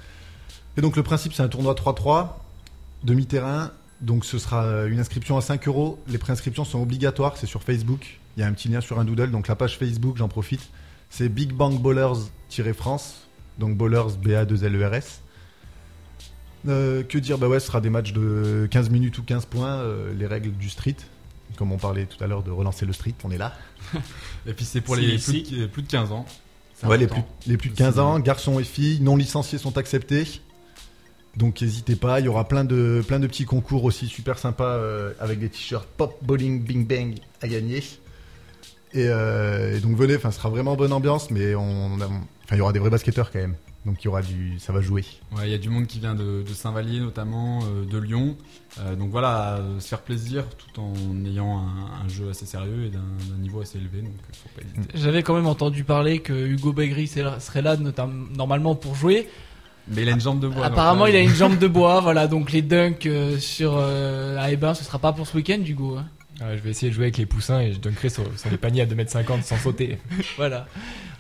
[0.76, 2.28] Et donc le principe, c'est un tournoi 3-3,
[3.04, 3.72] demi-terrain.
[4.00, 5.98] Donc ce sera euh, une inscription à 5 euros.
[6.08, 8.18] Les préinscriptions sont obligatoires, c'est sur Facebook.
[8.36, 10.70] Il y a un petit lien sur un doodle, donc la page Facebook, j'en profite.
[11.10, 13.28] C'est Big Bang Ballers-France,
[13.58, 15.22] donc Ballers B-A-2-L-E-R-S.
[16.68, 17.38] Euh, que dire?
[17.38, 20.52] Bah ouais, ce sera des matchs de 15 minutes ou 15 points, euh, les règles
[20.52, 20.96] du street.
[21.56, 23.54] Comme on parlait tout à l'heure de relancer le street, on est là.
[24.46, 26.26] Et puis c'est pour les plus, de, plus de 15 ans.
[26.74, 29.76] C'est Ouais, les plus, les plus de 15 ans, garçons et filles, non licenciés sont
[29.76, 30.40] acceptés.
[31.40, 34.74] Donc n'hésitez pas, il y aura plein de, plein de petits concours aussi super sympas
[34.74, 37.82] euh, avec des t-shirts Pop Bowling Bing Bang à gagner.
[38.92, 42.58] Et, euh, et donc venez, enfin ce sera vraiment bonne ambiance, mais on, enfin il
[42.58, 43.54] y aura des vrais basketteurs quand même.
[43.86, 45.02] Donc il y aura du, ça va jouer.
[45.34, 48.36] Ouais, il y a du monde qui vient de, de Saint-Vallier notamment, euh, de Lyon.
[48.78, 50.92] Euh, donc voilà, euh, se faire plaisir tout en
[51.24, 54.02] ayant un, un jeu assez sérieux et d'un niveau assez élevé.
[54.02, 54.92] Donc faut pas hésiter.
[54.94, 57.78] J'avais quand même entendu parler que Hugo Begri serait là
[58.36, 59.26] normalement pour jouer.
[59.90, 60.66] Mais il a une jambe de bois.
[60.66, 62.26] Apparemment, donc, il a une jambe de bois, voilà.
[62.28, 65.96] Donc les dunks euh, sur euh, à Ebin, ce sera pas pour ce week-end, Hugo.
[65.96, 66.06] hein.
[66.40, 68.56] Ouais, je vais essayer de jouer avec les poussins et je dunkerai sur, sur les
[68.56, 69.98] paniers à 2m50 sans sauter.
[70.38, 70.66] Voilà.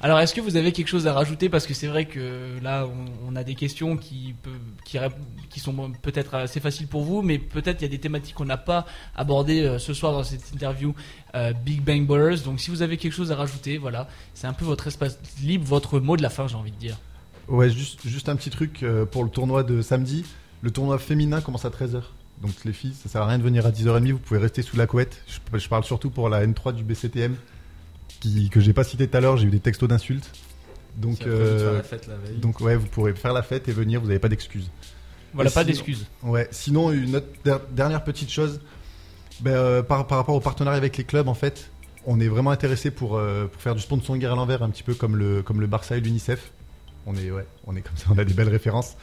[0.00, 1.50] Alors, est-ce que vous avez quelque chose à rajouter?
[1.50, 4.48] Parce que c'est vrai que là, on, on a des questions qui, peut,
[4.86, 5.12] qui, rép-
[5.50, 8.46] qui sont peut-être assez faciles pour vous, mais peut-être il y a des thématiques qu'on
[8.46, 10.94] n'a pas abordées euh, ce soir dans cette interview
[11.34, 12.38] euh, Big Bang Ballers.
[12.42, 15.66] Donc, si vous avez quelque chose à rajouter, voilà, c'est un peu votre espace libre,
[15.66, 16.96] votre mot de la fin, j'ai envie de dire.
[17.50, 20.24] Ouais, juste, juste un petit truc euh, pour le tournoi de samedi.
[20.62, 22.02] Le tournoi féminin commence à 13h.
[22.42, 24.76] Donc les filles, ça sert à rien de venir à 10h30, vous pouvez rester sous
[24.76, 25.22] la couette.
[25.26, 27.36] Je, je parle surtout pour la N3 du BCTM,
[28.20, 30.30] qui, que j'ai pas cité tout à l'heure, j'ai eu des textos d'insultes.
[30.96, 32.38] Donc, euh, la fête la veille.
[32.38, 34.70] donc ouais, vous pourrez faire la fête et venir, vous n'avez pas d'excuses.
[35.34, 36.06] Voilà, Et pas sinon- d'excuses.
[36.22, 38.60] Ouais, sinon, une autre der- dernière petite chose,
[39.40, 41.70] ben, euh, par, par rapport au partenariat avec les clubs, en fait,
[42.06, 44.94] on est vraiment intéressé pour, euh, pour faire du sponsoring à l'envers, un petit peu
[44.94, 46.50] comme le, comme le Barça et l'UNICEF.
[47.06, 47.28] On est,
[47.82, 48.96] comme ça, on a des belles références.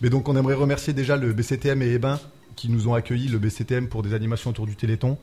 [0.00, 2.18] Mais donc, on aimerait remercier déjà le BCTM et Ebin
[2.56, 5.18] qui nous ont accueillis, le BCTM pour des animations autour du Téléthon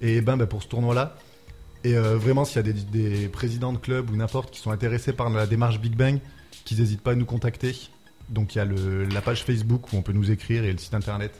[0.00, 1.16] et Ebin ben, pour ce tournoi-là.
[1.84, 5.12] Et euh, vraiment, s'il y a des, présidents de clubs ou n'importe qui sont intéressés
[5.12, 6.18] par la démarche Big Bang,
[6.64, 7.74] qu'ils n'hésitent pas à nous contacter.
[8.28, 10.94] Donc il y a la page Facebook où on peut nous écrire et le site
[10.94, 11.32] internet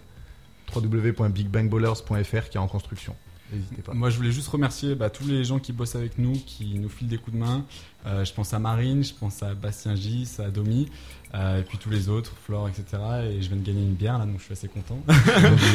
[0.75, 3.15] www.bigbangballers.fr qui est en construction.
[3.53, 3.95] N'hésitez pas.
[3.95, 6.89] Moi, je voulais juste remercier bah, tous les gens qui bossent avec nous, qui nous
[6.89, 7.65] filent des coups de main.
[8.07, 10.89] Euh, je pense à Marine, je pense à Bastien Gis, à Domi,
[11.35, 12.85] euh, et puis tous les autres, Flore, etc.
[13.31, 14.99] Et je viens de gagner une bière là, donc je suis assez content.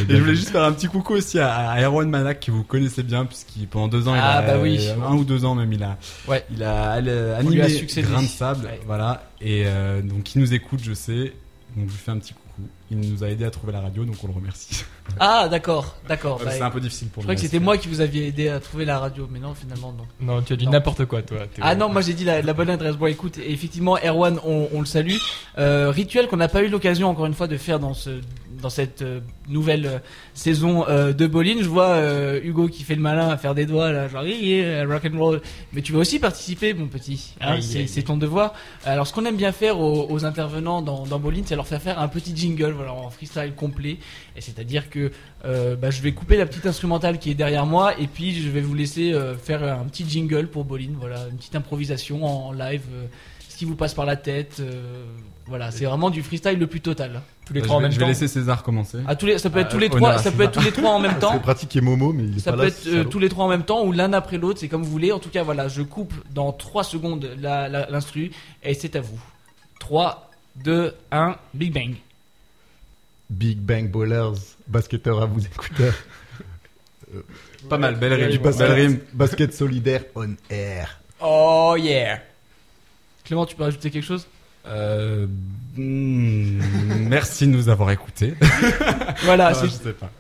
[0.09, 2.63] et je voulais juste faire un petit coucou aussi à, à Erwan Manak, que vous
[2.63, 4.87] connaissez bien, puisqu'il pendant deux ans, il Ah, a, bah oui.
[4.89, 5.97] un ou deux ans même, il a,
[6.27, 6.45] Ouais.
[6.51, 8.07] il a, il a a animé succédé.
[8.07, 8.79] Grain de sable, Ouais.
[8.85, 9.29] voilà.
[9.41, 11.33] Et euh, donc, il nous écoute, je sais.
[11.75, 12.42] Donc, je lui fais un petit coucou.
[12.91, 14.83] Il nous a aidé à trouver la radio, donc on le remercie.
[15.19, 16.39] Ah, d'accord, d'accord.
[16.43, 17.33] Bah, c'est un peu difficile pour Je lui.
[17.33, 19.91] crois que c'était moi qui vous aviez aidé à trouver la radio, mais non, finalement,
[19.91, 20.05] non.
[20.21, 21.39] Non, tu as dit n'importe quoi, toi.
[21.61, 22.95] Ah non, moi j'ai dit la, la bonne adresse.
[22.95, 25.17] Bon, écoute, effectivement, Erwan, on, on le salue.
[25.57, 28.21] Euh, rituel qu'on n'a pas eu l'occasion encore une fois de faire dans ce
[28.63, 29.99] dans cette euh, nouvelle euh,
[30.33, 31.61] saison euh, de bowling.
[31.61, 31.99] Je vois
[32.43, 35.41] Hugo qui fait le malin à faire des doigts là, genre yeah, rock and roll.
[35.73, 37.35] Mais tu vas aussi participer, mon petit.
[37.41, 38.53] Hein, c'est ton devoir.
[38.85, 41.81] Alors, ce qu'on aime bien faire aux, aux intervenants dans, dans bowling, c'est leur faire
[41.81, 43.97] faire un petit jingle, voilà, en freestyle complet.
[44.35, 45.11] Et c'est-à-dire que
[45.45, 48.49] euh, bah, je vais couper la petite instrumentale qui est derrière moi et puis je
[48.49, 52.53] vais vous laisser euh, faire un petit jingle pour Bolin, voilà, une petite improvisation en
[52.53, 53.05] live, euh,
[53.49, 54.63] ce qui vous passe par la tête,
[55.45, 57.21] voilà, c'est vraiment du freestyle le plus total.
[57.45, 58.07] Tous les Bah, trois en je vais, même je vais temps.
[58.09, 58.99] laisser César commencer.
[59.07, 60.47] Ah, tous les, ça peut être Ah, tous les trois, à ça peut César.
[60.47, 61.33] être tous les trois en même temps.
[61.33, 62.69] C'est pratique et Momo, mais il est Ça pas peut là.
[62.69, 64.91] être euh, tous les trois en même temps ou l'un après l'autre, c'est comme vous
[64.91, 65.11] voulez.
[65.11, 68.31] En tout cas, voilà, je coupe dans 3 secondes l'instru
[68.63, 69.19] et c'est à vous.
[69.79, 70.29] 3,
[70.63, 71.95] 2, 1, Big Bang.
[73.29, 75.95] Big Bang Ballers, basketteur à vous écouteurs.
[77.69, 78.41] Pas mal, belle Du rime.
[78.41, 78.99] basket, Belle rime.
[79.13, 80.99] basket solidaire on air.
[81.21, 82.19] Oh yeah
[83.23, 84.27] Clément, tu peux rajouter quelque chose?
[84.65, 85.27] Euh,
[85.75, 86.59] hmm,
[87.09, 88.33] merci de nous avoir écoutés.
[89.25, 89.53] Voilà, Ah.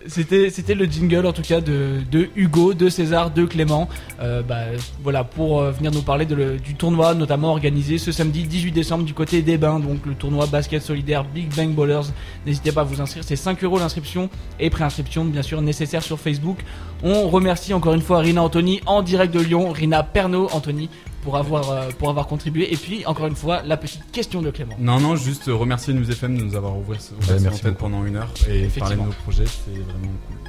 [0.07, 3.89] C'était c'était le jingle en tout cas de, de Hugo, de César, de Clément.
[4.21, 4.61] Euh, bah,
[5.01, 8.71] voilà pour euh, venir nous parler de le- du tournoi notamment organisé ce samedi 18
[8.71, 12.07] décembre du côté des Bains, donc le tournoi basket solidaire Big Bang Ballers.
[12.45, 16.19] N'hésitez pas à vous inscrire, c'est 5 euros l'inscription et préinscription bien sûr nécessaire sur
[16.19, 16.59] Facebook.
[17.03, 20.89] On remercie encore une fois Rina Anthony en direct de Lyon, Rina Pernaud Anthony
[21.23, 24.51] pour avoir euh, pour avoir contribué et puis encore une fois la petite question de
[24.51, 24.75] Clément.
[24.79, 27.61] Non, non, juste euh, remercier News FM de nous avoir ouvert, ce- ouvert Ouais, merci
[27.77, 29.05] pendant une heure et parler de Effectivement.
[29.05, 30.42] nos projets, c'est vraiment cool.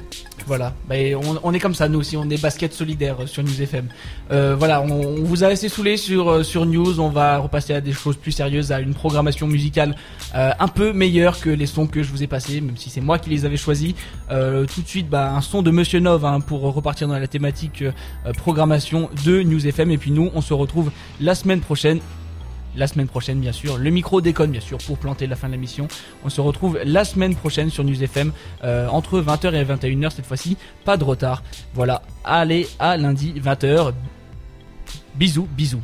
[0.47, 3.87] Voilà, et on, est comme ça nous aussi, on est basket solidaire sur News FM.
[4.31, 7.81] Euh, voilà, on, vous a laissé saouler sur euh, sur News, on va repasser à
[7.81, 9.95] des choses plus sérieuses, à une programmation musicale
[10.35, 13.01] euh, un peu meilleure que les sons que je vous ai passés, même si c'est
[13.01, 13.95] moi qui les avais choisis.
[14.29, 17.83] Tout de suite, bah, un son de Monsieur Nov hein, pour repartir dans la thématique
[18.37, 19.91] programmation de News FM.
[19.91, 21.99] Et puis nous, on se retrouve la semaine prochaine
[22.75, 23.77] la semaine prochaine bien sûr.
[23.77, 25.87] Le micro déconne bien sûr pour planter la fin de l'émission.
[26.23, 28.31] On se retrouve la semaine prochaine sur News FM
[28.63, 30.57] euh, entre 20h et 21h cette fois-ci.
[30.83, 31.43] Pas de retard.
[31.73, 32.01] Voilà.
[32.23, 33.93] Allez à lundi 20h.
[35.15, 35.81] Bisous, bisous.